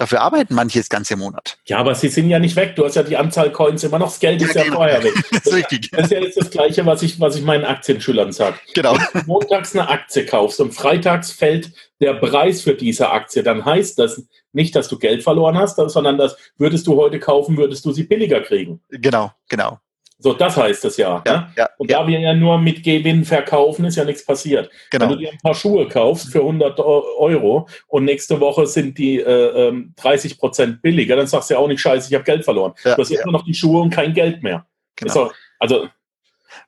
Dafür 0.00 0.22
arbeiten 0.22 0.54
manche 0.54 0.78
das 0.78 0.88
ganze 0.88 1.14
Monat. 1.14 1.58
Ja, 1.66 1.76
aber 1.76 1.94
sie 1.94 2.08
sind 2.08 2.30
ja 2.30 2.38
nicht 2.38 2.56
weg. 2.56 2.74
Du 2.74 2.86
hast 2.86 2.96
ja 2.96 3.02
die 3.02 3.18
Anzahl 3.18 3.52
Coins 3.52 3.84
immer 3.84 3.98
noch. 3.98 4.06
Das 4.06 4.18
Geld 4.18 4.40
ist 4.40 4.54
ja, 4.54 4.62
genau. 4.62 4.76
vorher 4.76 5.04
weg. 5.04 5.12
Das, 5.30 5.44
ist 5.44 5.52
richtig. 5.52 5.90
das 5.90 6.04
ist 6.04 6.12
ja 6.12 6.20
jetzt 6.20 6.40
das 6.40 6.50
Gleiche, 6.50 6.86
was 6.86 7.02
ich, 7.02 7.20
was 7.20 7.36
ich 7.36 7.42
meinen 7.42 7.66
Aktienschülern 7.66 8.32
sage. 8.32 8.56
Genau. 8.74 8.94
Wenn 8.94 9.20
du 9.20 9.26
montags 9.26 9.76
eine 9.76 9.90
Aktie 9.90 10.24
kaufst 10.24 10.58
und 10.60 10.72
freitags 10.72 11.32
fällt 11.32 11.72
der 12.00 12.14
Preis 12.14 12.62
für 12.62 12.72
diese 12.72 13.10
Aktie, 13.10 13.42
dann 13.42 13.62
heißt 13.62 13.98
das 13.98 14.22
nicht, 14.54 14.74
dass 14.74 14.88
du 14.88 14.98
Geld 14.98 15.22
verloren 15.22 15.58
hast, 15.58 15.76
sondern 15.76 16.16
dass 16.16 16.34
würdest 16.56 16.86
du 16.86 16.96
heute 16.96 17.20
kaufen, 17.20 17.58
würdest 17.58 17.84
du 17.84 17.92
sie 17.92 18.04
billiger 18.04 18.40
kriegen. 18.40 18.80
Genau, 18.88 19.32
genau. 19.50 19.80
So, 20.22 20.34
das 20.34 20.54
heißt 20.56 20.84
es 20.84 20.98
ja. 20.98 21.22
ja, 21.26 21.32
ne? 21.32 21.52
ja 21.56 21.68
und 21.78 21.90
da 21.90 22.06
wir 22.06 22.20
ja 22.20 22.34
nur 22.34 22.58
mit 22.58 22.84
Gewinn 22.84 23.24
verkaufen, 23.24 23.86
ist 23.86 23.96
ja 23.96 24.04
nichts 24.04 24.24
passiert. 24.24 24.70
Genau. 24.90 25.06
Wenn 25.06 25.12
du 25.12 25.16
dir 25.16 25.32
ein 25.32 25.38
paar 25.38 25.54
Schuhe 25.54 25.88
kaufst 25.88 26.30
für 26.30 26.40
100 26.40 26.78
Euro 26.78 27.66
und 27.88 28.04
nächste 28.04 28.38
Woche 28.38 28.66
sind 28.66 28.98
die 28.98 29.18
äh, 29.18 29.72
30 29.96 30.32
ähm, 30.32 30.38
Prozent 30.38 30.82
billiger, 30.82 31.16
dann 31.16 31.26
sagst 31.26 31.48
du 31.48 31.54
ja 31.54 31.60
auch 31.60 31.68
nicht, 31.68 31.80
scheiße, 31.80 32.08
ich 32.08 32.14
habe 32.14 32.24
Geld 32.24 32.44
verloren. 32.44 32.74
Ja, 32.84 32.96
du 32.96 33.02
hast 33.02 33.10
immer 33.10 33.32
noch 33.32 33.44
die 33.44 33.54
Schuhe 33.54 33.80
und 33.80 33.90
kein 33.90 34.12
Geld 34.12 34.42
mehr. 34.42 34.66
Genau. 34.96 35.14
Auch, 35.14 35.32
also, 35.58 35.88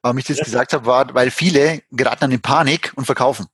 Warum 0.01 0.17
ich 0.19 0.25
das 0.25 0.39
gesagt 0.39 0.73
habe, 0.73 0.87
war, 0.87 1.15
weil 1.15 1.31
viele 1.31 1.83
geraten 1.91 2.21
dann 2.21 2.31
in 2.33 2.41
Panik 2.41 2.93
und 2.97 3.05
verkaufen. 3.05 3.47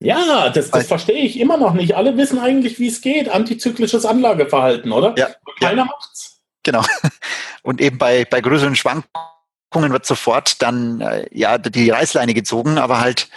Ja, 0.00 0.50
das, 0.50 0.70
das 0.70 0.86
verstehe 0.86 1.22
ich 1.22 1.40
immer 1.40 1.56
noch 1.56 1.72
nicht. 1.72 1.96
Alle 1.96 2.16
wissen 2.18 2.38
eigentlich, 2.38 2.78
wie 2.78 2.88
es 2.88 3.00
geht. 3.00 3.30
Antizyklisches 3.30 4.04
Anlageverhalten, 4.04 4.92
oder? 4.92 5.14
Ja. 5.16 5.28
Keiner 5.58 5.78
ja. 5.78 5.84
macht's. 5.86 6.42
Genau. 6.62 6.82
Und 7.66 7.80
eben 7.80 7.98
bei, 7.98 8.24
bei 8.24 8.40
größeren 8.40 8.76
Schwankungen 8.76 9.04
wird 9.72 10.06
sofort 10.06 10.62
dann 10.62 11.00
äh, 11.00 11.26
ja 11.32 11.58
die 11.58 11.90
Reißleine 11.90 12.32
gezogen, 12.32 12.78
aber 12.78 13.00
halt 13.00 13.28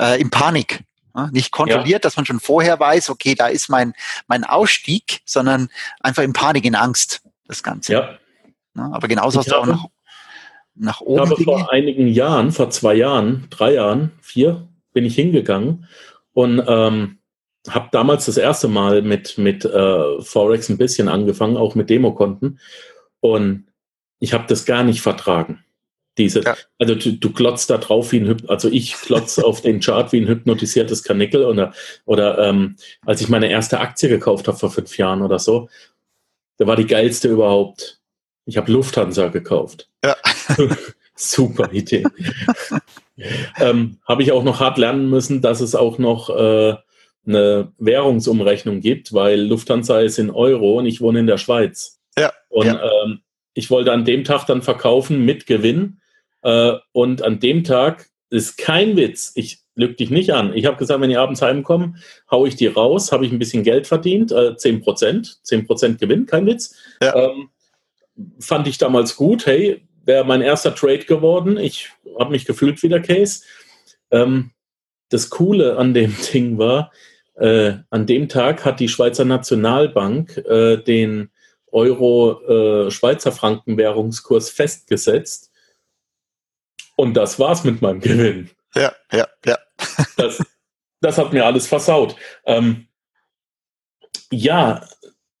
äh, 0.00 0.18
in 0.18 0.30
Panik. 0.30 0.82
Ja? 1.14 1.28
Nicht 1.30 1.52
kontrolliert, 1.52 1.88
ja. 1.88 1.98
dass 1.98 2.16
man 2.16 2.24
schon 2.24 2.40
vorher 2.40 2.80
weiß, 2.80 3.10
okay, 3.10 3.34
da 3.34 3.48
ist 3.48 3.68
mein, 3.68 3.92
mein 4.28 4.44
Ausstieg, 4.44 5.20
sondern 5.26 5.68
einfach 6.00 6.22
in 6.22 6.32
Panik, 6.32 6.64
in 6.64 6.74
Angst, 6.74 7.20
das 7.46 7.62
Ganze. 7.62 7.92
Ja. 7.92 8.18
ja 8.74 8.90
aber 8.92 9.08
genauso 9.08 9.40
ich 9.40 9.46
hast 9.46 9.52
du 9.52 9.60
auch 9.60 9.66
noch 9.66 9.90
nach 10.74 11.02
oben. 11.02 11.24
Ich 11.24 11.30
habe 11.30 11.44
vor 11.44 11.70
einigen 11.70 12.08
Jahren, 12.08 12.52
vor 12.52 12.70
zwei 12.70 12.94
Jahren, 12.94 13.46
drei 13.50 13.74
Jahren, 13.74 14.12
vier, 14.22 14.66
bin 14.94 15.04
ich 15.04 15.14
hingegangen 15.16 15.86
und 16.32 16.64
ähm, 16.66 17.18
habe 17.68 17.88
damals 17.92 18.24
das 18.24 18.38
erste 18.38 18.68
Mal 18.68 19.02
mit, 19.02 19.36
mit 19.36 19.66
äh, 19.66 20.22
Forex 20.22 20.70
ein 20.70 20.78
bisschen 20.78 21.08
angefangen, 21.08 21.58
auch 21.58 21.74
mit 21.74 21.90
Demokonten. 21.90 22.58
Und 23.20 23.65
ich 24.18 24.32
habe 24.32 24.44
das 24.48 24.64
gar 24.64 24.84
nicht 24.84 25.00
vertragen. 25.00 25.64
Diese, 26.18 26.40
ja. 26.40 26.56
Also 26.78 26.94
du, 26.94 27.12
du 27.12 27.32
glotzt 27.32 27.68
da 27.68 27.76
drauf 27.76 28.12
wie 28.12 28.20
ein 28.20 28.26
Hyp 28.26 28.48
also 28.48 28.70
ich 28.70 28.94
klotze 28.94 29.44
auf 29.44 29.60
den 29.60 29.80
Chart 29.80 30.10
wie 30.12 30.20
ein 30.20 30.28
hypnotisiertes 30.28 31.02
Kanickel 31.02 31.44
oder, 31.44 31.74
oder 32.06 32.38
ähm, 32.38 32.76
als 33.04 33.20
ich 33.20 33.28
meine 33.28 33.50
erste 33.50 33.80
Aktie 33.80 34.08
gekauft 34.08 34.48
habe 34.48 34.56
vor 34.56 34.70
fünf 34.70 34.96
Jahren 34.96 35.22
oder 35.22 35.38
so, 35.38 35.68
da 36.56 36.66
war 36.66 36.76
die 36.76 36.86
geilste 36.86 37.28
überhaupt. 37.28 38.00
Ich 38.46 38.56
habe 38.56 38.72
Lufthansa 38.72 39.28
gekauft. 39.28 39.90
Ja. 40.04 40.16
Super 41.14 41.70
Idee. 41.72 42.04
ähm, 43.58 43.98
habe 44.06 44.22
ich 44.22 44.32
auch 44.32 44.44
noch 44.44 44.60
hart 44.60 44.78
lernen 44.78 45.10
müssen, 45.10 45.42
dass 45.42 45.60
es 45.60 45.74
auch 45.74 45.98
noch 45.98 46.30
äh, 46.30 46.76
eine 47.26 47.72
Währungsumrechnung 47.78 48.80
gibt, 48.80 49.12
weil 49.12 49.40
Lufthansa 49.40 50.00
ist 50.00 50.18
in 50.18 50.30
Euro 50.30 50.78
und 50.78 50.86
ich 50.86 51.00
wohne 51.00 51.20
in 51.20 51.26
der 51.26 51.38
Schweiz. 51.38 52.00
Ja. 52.16 52.32
Und 52.48 52.66
ja. 52.66 52.80
Ähm, 53.04 53.20
ich 53.56 53.70
wollte 53.70 53.90
an 53.90 54.04
dem 54.04 54.22
Tag 54.22 54.44
dann 54.46 54.60
verkaufen 54.60 55.24
mit 55.24 55.46
Gewinn. 55.46 55.98
Äh, 56.42 56.74
und 56.92 57.22
an 57.22 57.40
dem 57.40 57.64
Tag 57.64 58.10
ist 58.28 58.58
kein 58.58 58.96
Witz. 58.96 59.32
Ich 59.34 59.60
lüge 59.74 59.94
dich 59.94 60.10
nicht 60.10 60.30
an. 60.32 60.54
Ich 60.54 60.66
habe 60.66 60.76
gesagt, 60.76 61.00
wenn 61.00 61.10
ich 61.10 61.18
abends 61.18 61.40
heimkomme, 61.40 61.94
haue 62.30 62.48
ich 62.48 62.56
die 62.56 62.66
raus, 62.66 63.12
habe 63.12 63.24
ich 63.24 63.32
ein 63.32 63.38
bisschen 63.38 63.62
Geld 63.62 63.86
verdient, 63.86 64.30
äh, 64.30 64.56
10 64.56 64.82
Prozent, 64.82 65.38
10 65.42 65.66
Prozent 65.66 65.98
Gewinn, 65.98 66.26
kein 66.26 66.46
Witz. 66.46 66.76
Ja. 67.00 67.16
Ähm, 67.16 67.48
fand 68.38 68.68
ich 68.68 68.76
damals 68.76 69.16
gut. 69.16 69.46
Hey, 69.46 69.82
wäre 70.04 70.26
mein 70.26 70.42
erster 70.42 70.74
Trade 70.74 71.06
geworden. 71.06 71.56
Ich 71.56 71.88
habe 72.18 72.32
mich 72.32 72.44
gefühlt 72.44 72.82
wie 72.82 72.90
der 72.90 73.00
Case. 73.00 73.42
Ähm, 74.10 74.50
das 75.08 75.30
Coole 75.30 75.78
an 75.78 75.94
dem 75.94 76.14
Ding 76.34 76.58
war, 76.58 76.92
äh, 77.36 77.72
an 77.88 78.04
dem 78.04 78.28
Tag 78.28 78.66
hat 78.66 78.80
die 78.80 78.88
Schweizer 78.90 79.24
Nationalbank 79.24 80.36
äh, 80.46 80.76
den 80.76 81.30
Euro-Schweizer 81.76 83.30
äh, 83.30 83.32
Franken-Währungskurs 83.32 84.50
festgesetzt. 84.50 85.52
Und 86.96 87.14
das 87.14 87.38
war's 87.38 87.64
mit 87.64 87.82
meinem 87.82 88.00
Gewinn. 88.00 88.50
Ja, 88.74 88.94
ja, 89.12 89.28
ja. 89.44 89.58
das, 90.16 90.42
das 91.00 91.18
hat 91.18 91.32
mir 91.32 91.44
alles 91.44 91.66
versaut. 91.66 92.16
Ähm, 92.46 92.88
ja, 94.30 94.88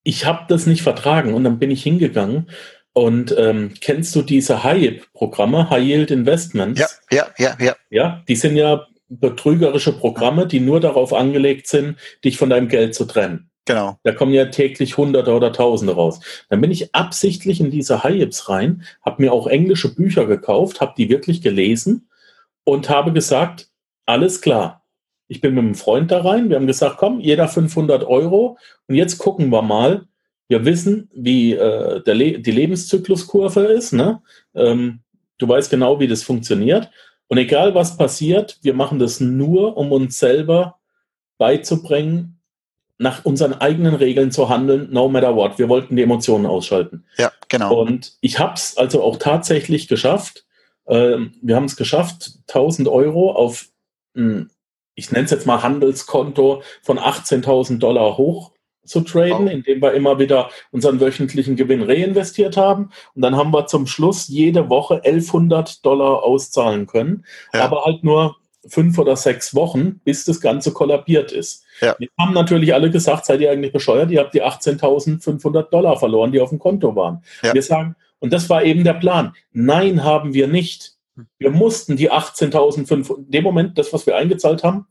ich 0.02 0.26
habe 0.26 0.44
das 0.48 0.66
nicht 0.66 0.82
vertragen 0.82 1.34
und 1.34 1.44
dann 1.44 1.58
bin 1.58 1.70
ich 1.70 1.82
hingegangen 1.82 2.50
und 2.92 3.34
ähm, 3.36 3.74
kennst 3.80 4.14
du 4.14 4.22
diese 4.22 4.62
High-Yield-Programme, 4.62 5.70
High-Yield 5.70 6.10
Investments? 6.10 6.80
Ja, 7.10 7.26
ja, 7.38 7.56
ja, 7.56 7.56
ja. 7.58 7.76
Ja, 7.90 8.24
die 8.28 8.36
sind 8.36 8.56
ja 8.56 8.86
betrügerische 9.08 9.92
Programme, 9.92 10.46
die 10.46 10.60
nur 10.60 10.80
darauf 10.80 11.12
angelegt 11.12 11.66
sind, 11.66 11.98
dich 12.24 12.36
von 12.36 12.50
deinem 12.50 12.68
Geld 12.68 12.94
zu 12.94 13.04
trennen. 13.06 13.50
Genau. 13.66 13.98
Da 14.04 14.12
kommen 14.12 14.32
ja 14.32 14.46
täglich 14.46 14.96
Hunderte 14.96 15.32
oder 15.34 15.52
Tausende 15.52 15.94
raus. 15.94 16.20
Dann 16.48 16.60
bin 16.60 16.70
ich 16.70 16.94
absichtlich 16.94 17.60
in 17.60 17.70
diese 17.70 18.04
High-Yips 18.04 18.48
rein, 18.48 18.84
habe 19.02 19.22
mir 19.22 19.32
auch 19.32 19.48
englische 19.48 19.92
Bücher 19.92 20.26
gekauft, 20.26 20.80
habe 20.80 20.94
die 20.96 21.08
wirklich 21.08 21.42
gelesen 21.42 22.08
und 22.64 22.88
habe 22.88 23.12
gesagt, 23.12 23.68
alles 24.06 24.40
klar. 24.40 24.84
Ich 25.28 25.40
bin 25.40 25.54
mit 25.54 25.64
einem 25.64 25.74
Freund 25.74 26.12
da 26.12 26.22
rein. 26.22 26.48
Wir 26.48 26.56
haben 26.56 26.68
gesagt, 26.68 26.98
komm, 26.98 27.18
jeder 27.18 27.48
500 27.48 28.04
Euro. 28.04 28.56
Und 28.86 28.94
jetzt 28.94 29.18
gucken 29.18 29.50
wir 29.50 29.62
mal. 29.62 30.06
Wir 30.46 30.64
wissen, 30.64 31.10
wie 31.12 31.54
äh, 31.54 32.00
Le 32.12 32.38
die 32.38 32.50
Lebenszykluskurve 32.52 33.62
ist. 33.62 33.92
Ne? 33.92 34.22
Ähm, 34.54 35.00
du 35.38 35.48
weißt 35.48 35.70
genau, 35.70 35.98
wie 35.98 36.06
das 36.06 36.22
funktioniert. 36.22 36.88
Und 37.26 37.38
egal 37.38 37.74
was 37.74 37.96
passiert, 37.96 38.60
wir 38.62 38.74
machen 38.74 39.00
das 39.00 39.18
nur, 39.18 39.76
um 39.76 39.90
uns 39.90 40.20
selber 40.20 40.78
beizubringen, 41.38 42.35
nach 42.98 43.24
unseren 43.24 43.54
eigenen 43.54 43.94
Regeln 43.94 44.30
zu 44.30 44.48
handeln, 44.48 44.88
no 44.90 45.08
matter 45.08 45.36
what. 45.36 45.58
Wir 45.58 45.68
wollten 45.68 45.96
die 45.96 46.02
Emotionen 46.02 46.46
ausschalten. 46.46 47.04
Ja, 47.18 47.30
genau. 47.48 47.80
Und 47.80 48.16
ich 48.20 48.38
habe 48.38 48.54
es 48.54 48.76
also 48.76 49.02
auch 49.02 49.16
tatsächlich 49.18 49.88
geschafft. 49.88 50.46
Ähm, 50.88 51.32
wir 51.42 51.56
haben 51.56 51.64
es 51.64 51.76
geschafft, 51.76 52.38
1000 52.48 52.88
Euro 52.88 53.32
auf, 53.32 53.66
ein, 54.16 54.50
ich 54.94 55.10
nenne 55.10 55.26
es 55.26 55.30
jetzt 55.30 55.46
mal 55.46 55.62
Handelskonto 55.62 56.62
von 56.82 56.98
18.000 56.98 57.78
Dollar 57.78 58.16
hoch 58.16 58.52
zu 58.86 59.00
traden, 59.00 59.46
wow. 59.46 59.52
indem 59.52 59.82
wir 59.82 59.92
immer 59.92 60.18
wieder 60.18 60.48
unseren 60.70 61.00
wöchentlichen 61.00 61.56
Gewinn 61.56 61.82
reinvestiert 61.82 62.56
haben. 62.56 62.90
Und 63.14 63.22
dann 63.22 63.36
haben 63.36 63.50
wir 63.50 63.66
zum 63.66 63.86
Schluss 63.86 64.28
jede 64.28 64.70
Woche 64.70 65.02
1100 65.04 65.84
Dollar 65.84 66.22
auszahlen 66.22 66.86
können, 66.86 67.26
ja. 67.52 67.62
aber 67.62 67.84
halt 67.84 68.04
nur 68.04 68.36
fünf 68.66 68.98
oder 68.98 69.16
sechs 69.16 69.54
Wochen, 69.54 70.00
bis 70.04 70.24
das 70.24 70.40
Ganze 70.40 70.72
kollabiert 70.72 71.32
ist. 71.32 71.64
Ja. 71.80 71.96
Wir 71.98 72.08
haben 72.18 72.34
natürlich 72.34 72.74
alle 72.74 72.90
gesagt, 72.90 73.26
seid 73.26 73.40
ihr 73.40 73.50
eigentlich 73.50 73.72
bescheuert, 73.72 74.10
ihr 74.10 74.20
habt 74.20 74.34
die 74.34 74.42
18.500 74.42 75.70
Dollar 75.70 75.98
verloren, 75.98 76.32
die 76.32 76.40
auf 76.40 76.50
dem 76.50 76.58
Konto 76.58 76.94
waren. 76.96 77.22
Ja. 77.42 77.54
Wir 77.54 77.62
sagen, 77.62 77.96
und 78.18 78.32
das 78.32 78.48
war 78.48 78.64
eben 78.64 78.84
der 78.84 78.94
Plan. 78.94 79.34
Nein, 79.52 80.04
haben 80.04 80.34
wir 80.34 80.48
nicht. 80.48 80.94
Wir 81.38 81.50
mussten 81.50 81.96
die 81.96 82.10
18.500, 82.10 83.18
in 83.18 83.30
dem 83.30 83.44
Moment, 83.44 83.78
das, 83.78 83.92
was 83.92 84.06
wir 84.06 84.16
eingezahlt 84.16 84.64
haben, 84.64 84.86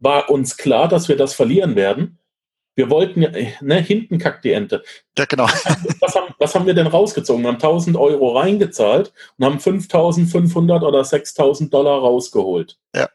war 0.00 0.30
uns 0.30 0.56
klar, 0.56 0.88
dass 0.88 1.08
wir 1.08 1.16
das 1.16 1.34
verlieren 1.34 1.76
werden. 1.76 2.18
Wir 2.74 2.90
wollten 2.90 3.22
ja, 3.22 3.30
ne, 3.60 3.82
hinten 3.82 4.18
kackt 4.18 4.44
die 4.44 4.52
Ente. 4.52 4.84
Ja, 5.18 5.24
genau. 5.24 5.46
Was 6.00 6.14
haben, 6.14 6.32
was 6.38 6.54
haben 6.54 6.66
wir 6.66 6.74
denn 6.74 6.86
rausgezogen? 6.86 7.42
Wir 7.42 7.48
haben 7.48 7.56
1000 7.56 7.96
Euro 7.96 8.38
reingezahlt 8.38 9.12
und 9.36 9.44
haben 9.44 9.58
5500 9.58 10.84
oder 10.84 11.04
6000 11.04 11.74
Dollar 11.74 11.98
rausgeholt. 11.98 12.78
Ja. 12.94 13.08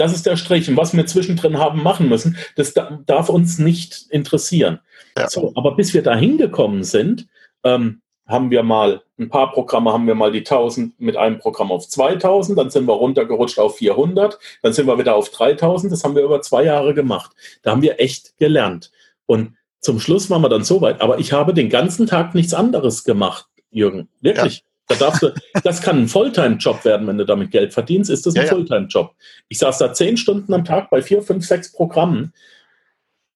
Das 0.00 0.14
ist 0.14 0.24
der 0.24 0.36
Strich. 0.36 0.66
Und 0.70 0.78
was 0.78 0.96
wir 0.96 1.04
zwischendrin 1.04 1.58
haben 1.58 1.82
machen 1.82 2.08
müssen, 2.08 2.38
das 2.56 2.72
darf 2.72 3.28
uns 3.28 3.58
nicht 3.58 4.06
interessieren. 4.08 4.80
Ja. 5.16 5.28
So, 5.28 5.52
aber 5.56 5.76
bis 5.76 5.92
wir 5.92 6.02
da 6.02 6.16
hingekommen 6.16 6.84
sind, 6.84 7.26
ähm, 7.64 8.00
haben 8.26 8.50
wir 8.50 8.62
mal, 8.62 9.02
ein 9.18 9.28
paar 9.28 9.52
Programme 9.52 9.92
haben 9.92 10.06
wir 10.06 10.14
mal 10.14 10.32
die 10.32 10.38
1000 10.38 10.98
mit 10.98 11.18
einem 11.18 11.38
Programm 11.38 11.70
auf 11.70 11.86
2000, 11.86 12.58
dann 12.58 12.70
sind 12.70 12.86
wir 12.86 12.94
runtergerutscht 12.94 13.58
auf 13.58 13.76
400, 13.76 14.38
dann 14.62 14.72
sind 14.72 14.86
wir 14.86 14.98
wieder 14.98 15.16
auf 15.16 15.28
3000. 15.28 15.92
Das 15.92 16.02
haben 16.02 16.14
wir 16.14 16.22
über 16.22 16.40
zwei 16.40 16.64
Jahre 16.64 16.94
gemacht. 16.94 17.32
Da 17.62 17.72
haben 17.72 17.82
wir 17.82 18.00
echt 18.00 18.38
gelernt. 18.38 18.90
Und 19.26 19.56
zum 19.80 20.00
Schluss 20.00 20.30
waren 20.30 20.40
wir 20.40 20.48
dann 20.48 20.64
so 20.64 20.80
weit. 20.80 21.02
Aber 21.02 21.18
ich 21.18 21.34
habe 21.34 21.52
den 21.52 21.68
ganzen 21.68 22.06
Tag 22.06 22.34
nichts 22.34 22.54
anderes 22.54 23.04
gemacht, 23.04 23.48
Jürgen. 23.70 24.08
Wirklich. 24.22 24.58
Ja. 24.60 24.69
Da 24.90 24.96
darfst 24.96 25.22
du, 25.22 25.32
das 25.62 25.80
kann 25.80 25.98
ein 25.98 26.08
Fulltime-Job 26.08 26.84
werden, 26.84 27.06
wenn 27.06 27.16
du 27.16 27.24
damit 27.24 27.52
Geld 27.52 27.72
verdienst, 27.72 28.10
ist 28.10 28.26
das 28.26 28.34
ein 28.34 28.42
ja, 28.42 28.48
Fulltime-Job. 28.48 29.14
Ich 29.48 29.58
saß 29.58 29.78
da 29.78 29.92
zehn 29.92 30.16
Stunden 30.16 30.52
am 30.52 30.64
Tag 30.64 30.90
bei 30.90 31.00
vier, 31.00 31.22
fünf, 31.22 31.46
sechs 31.46 31.70
Programmen, 31.70 32.32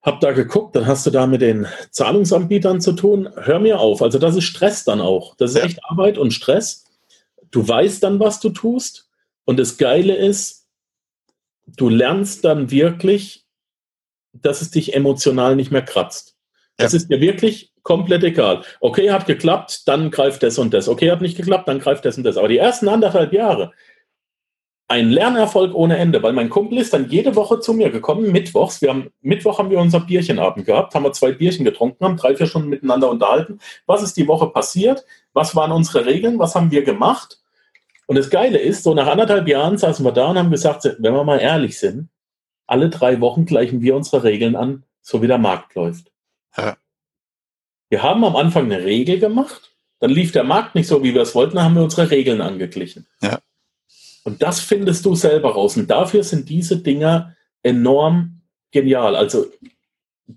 hab 0.02 0.18
da 0.18 0.32
geguckt, 0.32 0.74
dann 0.74 0.88
hast 0.88 1.06
du 1.06 1.12
da 1.12 1.28
mit 1.28 1.42
den 1.42 1.68
Zahlungsanbietern 1.92 2.80
zu 2.80 2.92
tun. 2.92 3.28
Hör 3.36 3.60
mir 3.60 3.78
auf. 3.78 4.02
Also 4.02 4.18
das 4.18 4.34
ist 4.34 4.44
Stress 4.44 4.82
dann 4.82 5.00
auch. 5.00 5.36
Das 5.36 5.52
ist 5.52 5.62
echt 5.62 5.78
Arbeit 5.84 6.18
und 6.18 6.32
Stress. 6.32 6.86
Du 7.52 7.66
weißt 7.66 8.02
dann, 8.02 8.18
was 8.18 8.40
du 8.40 8.50
tust. 8.50 9.08
Und 9.44 9.56
das 9.60 9.78
Geile 9.78 10.16
ist, 10.16 10.66
du 11.68 11.88
lernst 11.88 12.44
dann 12.44 12.72
wirklich, 12.72 13.44
dass 14.32 14.60
es 14.60 14.72
dich 14.72 14.94
emotional 14.94 15.54
nicht 15.54 15.70
mehr 15.70 15.82
kratzt. 15.82 16.34
Ja. 16.80 16.86
Das 16.86 16.94
ist 16.94 17.08
dir 17.10 17.20
wirklich 17.20 17.73
komplett 17.84 18.24
egal. 18.24 18.62
Okay, 18.80 19.12
hat 19.12 19.26
geklappt, 19.26 19.86
dann 19.86 20.10
greift 20.10 20.42
das 20.42 20.58
und 20.58 20.74
das. 20.74 20.88
Okay, 20.88 21.12
hat 21.12 21.20
nicht 21.20 21.36
geklappt, 21.36 21.68
dann 21.68 21.78
greift 21.78 22.04
das 22.04 22.18
und 22.18 22.24
das. 22.24 22.36
Aber 22.36 22.48
die 22.48 22.58
ersten 22.58 22.88
anderthalb 22.88 23.32
Jahre, 23.32 23.72
ein 24.88 25.10
Lernerfolg 25.10 25.74
ohne 25.74 25.96
Ende, 25.96 26.22
weil 26.22 26.32
mein 26.34 26.50
Kumpel 26.50 26.78
ist 26.78 26.92
dann 26.92 27.08
jede 27.08 27.36
Woche 27.36 27.60
zu 27.60 27.72
mir 27.72 27.90
gekommen, 27.90 28.32
mittwochs. 28.32 28.82
Wir 28.82 28.90
haben, 28.90 29.10
Mittwoch 29.22 29.58
haben 29.58 29.70
wir 29.70 29.78
unser 29.78 30.00
Bierchenabend 30.00 30.66
gehabt, 30.66 30.94
haben 30.94 31.04
wir 31.04 31.12
zwei 31.12 31.32
Bierchen 31.32 31.64
getrunken, 31.64 32.04
haben 32.04 32.16
drei, 32.16 32.36
vier 32.36 32.46
Stunden 32.46 32.68
miteinander 32.68 33.08
unterhalten. 33.10 33.60
Was 33.86 34.02
ist 34.02 34.16
die 34.16 34.28
Woche 34.28 34.48
passiert? 34.48 35.04
Was 35.32 35.56
waren 35.56 35.72
unsere 35.72 36.04
Regeln? 36.04 36.38
Was 36.38 36.54
haben 36.54 36.70
wir 36.70 36.82
gemacht? 36.82 37.40
Und 38.06 38.18
das 38.18 38.28
Geile 38.28 38.58
ist, 38.58 38.82
so 38.82 38.94
nach 38.94 39.06
anderthalb 39.06 39.48
Jahren 39.48 39.78
saßen 39.78 40.04
wir 40.04 40.12
da 40.12 40.26
und 40.30 40.38
haben 40.38 40.50
gesagt, 40.50 40.84
wenn 40.84 41.14
wir 41.14 41.24
mal 41.24 41.38
ehrlich 41.38 41.78
sind, 41.78 42.08
alle 42.66 42.90
drei 42.90 43.20
Wochen 43.20 43.46
gleichen 43.46 43.80
wir 43.80 43.96
unsere 43.96 44.22
Regeln 44.24 44.56
an, 44.56 44.84
so 45.00 45.22
wie 45.22 45.26
der 45.26 45.38
Markt 45.38 45.74
läuft. 45.74 46.10
Ja. 46.56 46.76
Wir 47.94 48.02
haben 48.02 48.24
am 48.24 48.34
Anfang 48.34 48.64
eine 48.64 48.82
Regel 48.82 49.20
gemacht, 49.20 49.70
dann 50.00 50.10
lief 50.10 50.32
der 50.32 50.42
Markt 50.42 50.74
nicht 50.74 50.88
so, 50.88 51.04
wie 51.04 51.14
wir 51.14 51.22
es 51.22 51.36
wollten, 51.36 51.54
dann 51.54 51.66
haben 51.66 51.76
wir 51.76 51.84
unsere 51.84 52.10
Regeln 52.10 52.40
angeglichen. 52.40 53.06
Ja. 53.22 53.38
Und 54.24 54.42
das 54.42 54.58
findest 54.58 55.06
du 55.06 55.14
selber 55.14 55.52
raus. 55.52 55.76
Und 55.76 55.88
dafür 55.88 56.24
sind 56.24 56.48
diese 56.48 56.78
Dinger 56.78 57.36
enorm 57.62 58.40
genial. 58.72 59.14
Also 59.14 59.46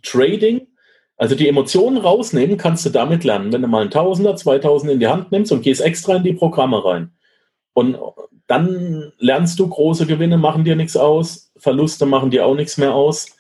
Trading, 0.04 0.68
also 1.16 1.34
die 1.34 1.48
Emotionen 1.48 1.98
rausnehmen, 1.98 2.58
kannst 2.58 2.86
du 2.86 2.92
damit 2.92 3.24
lernen. 3.24 3.52
Wenn 3.52 3.64
du 3.64 3.68
mal 3.68 3.82
ein 3.82 3.90
Tausender, 3.90 4.36
Zweitausend 4.36 4.92
in 4.92 5.00
die 5.00 5.08
Hand 5.08 5.32
nimmst 5.32 5.52
und 5.52 5.64
gehst 5.64 5.82
extra 5.82 6.18
in 6.18 6.24
die 6.24 6.34
Programme 6.34 6.86
rein. 6.86 7.12
Und 7.74 7.98
dann 8.46 9.14
lernst 9.18 9.58
du, 9.58 9.68
große 9.68 10.06
Gewinne 10.06 10.38
machen 10.38 10.64
dir 10.64 10.76
nichts 10.76 10.96
aus, 10.96 11.52
Verluste 11.58 12.06
machen 12.06 12.30
dir 12.30 12.46
auch 12.46 12.54
nichts 12.54 12.78
mehr 12.78 12.94
aus. 12.94 13.36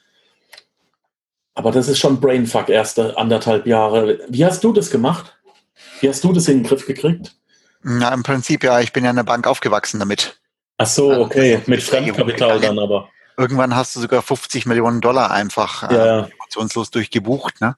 Aber 1.58 1.72
das 1.72 1.88
ist 1.88 1.98
schon 1.98 2.20
Brainfuck, 2.20 2.70
erste 2.70 3.18
anderthalb 3.18 3.66
Jahre. 3.66 4.20
Wie 4.30 4.46
hast 4.46 4.64
du 4.64 4.72
das 4.72 4.92
gemacht? 4.92 5.36
Wie 6.02 6.08
hast 6.08 6.24
du 6.24 6.32
das 6.32 6.48
in 6.48 6.60
den 6.60 6.68
Griff 6.68 6.86
gekriegt? 6.86 7.36
Na, 7.82 8.14
im 8.14 8.22
Prinzip 8.22 8.64
ja, 8.64 8.80
ich 8.80 8.94
bin 8.94 9.04
ja 9.04 9.10
in 9.10 9.16
der 9.16 9.24
Bank 9.24 9.48
aufgewachsen 9.48 10.00
damit. 10.00 10.40
Ach 10.78 10.86
so, 10.86 11.12
okay, 11.14 11.60
mit 11.66 11.82
Fremdkapital 11.82 12.60
dann 12.62 12.78
aber. 12.78 13.10
irgendwann 13.38 13.76
hast 13.76 13.96
du 13.96 14.02
sogar 14.02 14.22
50 14.22 14.68
Millionen 14.68 15.02
Dollar 15.02 15.32
einfach 15.32 15.90
ja, 15.90 15.98
ja. 15.98 16.20
äh, 16.20 16.32
emotionslos 16.32 16.92
durchgebucht, 16.92 17.60
ne? 17.60 17.76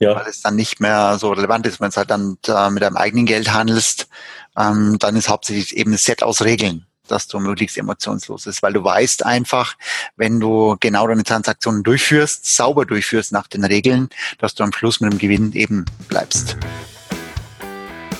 Ja. 0.00 0.16
Weil 0.16 0.26
es 0.28 0.42
dann 0.42 0.56
nicht 0.56 0.80
mehr 0.80 1.16
so 1.18 1.32
relevant 1.32 1.66
ist, 1.66 1.80
wenn 1.80 1.88
es 1.88 1.96
halt 1.96 2.10
dann 2.10 2.36
äh, 2.46 2.68
mit 2.68 2.82
deinem 2.82 2.98
eigenen 2.98 3.24
Geld 3.24 3.54
handelst, 3.54 4.06
ähm, 4.54 4.98
dann 4.98 5.16
ist 5.16 5.30
hauptsächlich 5.30 5.74
eben 5.74 5.92
ein 5.92 5.98
Set 5.98 6.22
aus 6.22 6.42
Regeln 6.42 6.84
dass 7.08 7.28
du 7.28 7.38
möglichst 7.38 7.78
emotionslos 7.78 8.46
ist, 8.46 8.62
weil 8.62 8.72
du 8.72 8.84
weißt 8.84 9.24
einfach, 9.24 9.76
wenn 10.16 10.40
du 10.40 10.76
genau 10.80 11.06
deine 11.06 11.24
Transaktionen 11.24 11.82
durchführst, 11.82 12.46
sauber 12.46 12.86
durchführst 12.86 13.32
nach 13.32 13.46
den 13.46 13.64
Regeln, 13.64 14.08
dass 14.38 14.54
du 14.54 14.64
am 14.64 14.72
Schluss 14.72 15.00
mit 15.00 15.12
dem 15.12 15.18
Gewinn 15.18 15.52
eben 15.52 15.84
bleibst. 16.08 16.56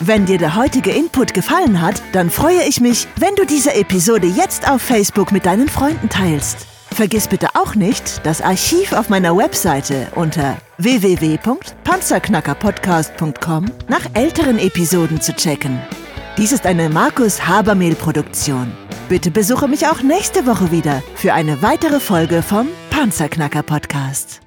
Wenn 0.00 0.26
dir 0.26 0.38
der 0.38 0.56
heutige 0.56 0.90
Input 0.90 1.34
gefallen 1.34 1.80
hat, 1.80 2.02
dann 2.12 2.30
freue 2.30 2.64
ich 2.68 2.80
mich, 2.80 3.06
wenn 3.16 3.36
du 3.36 3.46
diese 3.46 3.74
Episode 3.74 4.26
jetzt 4.26 4.68
auf 4.68 4.82
Facebook 4.82 5.30
mit 5.32 5.46
deinen 5.46 5.68
Freunden 5.68 6.08
teilst. 6.08 6.66
Vergiss 6.92 7.26
bitte 7.26 7.48
auch 7.54 7.74
nicht, 7.74 8.24
das 8.24 8.40
Archiv 8.40 8.92
auf 8.92 9.08
meiner 9.08 9.36
Webseite 9.36 10.12
unter 10.14 10.58
www.panzerknackerpodcast.com 10.78 13.72
nach 13.88 14.06
älteren 14.14 14.60
Episoden 14.60 15.20
zu 15.20 15.34
checken. 15.34 15.80
Dies 16.36 16.50
ist 16.50 16.66
eine 16.66 16.88
Markus 16.90 17.46
Habermehl 17.46 17.94
Produktion. 17.94 18.72
Bitte 19.08 19.30
besuche 19.30 19.68
mich 19.68 19.86
auch 19.86 20.02
nächste 20.02 20.46
Woche 20.46 20.72
wieder 20.72 21.00
für 21.14 21.32
eine 21.32 21.62
weitere 21.62 22.00
Folge 22.00 22.42
vom 22.42 22.66
Panzerknacker 22.90 23.62
Podcast. 23.62 24.43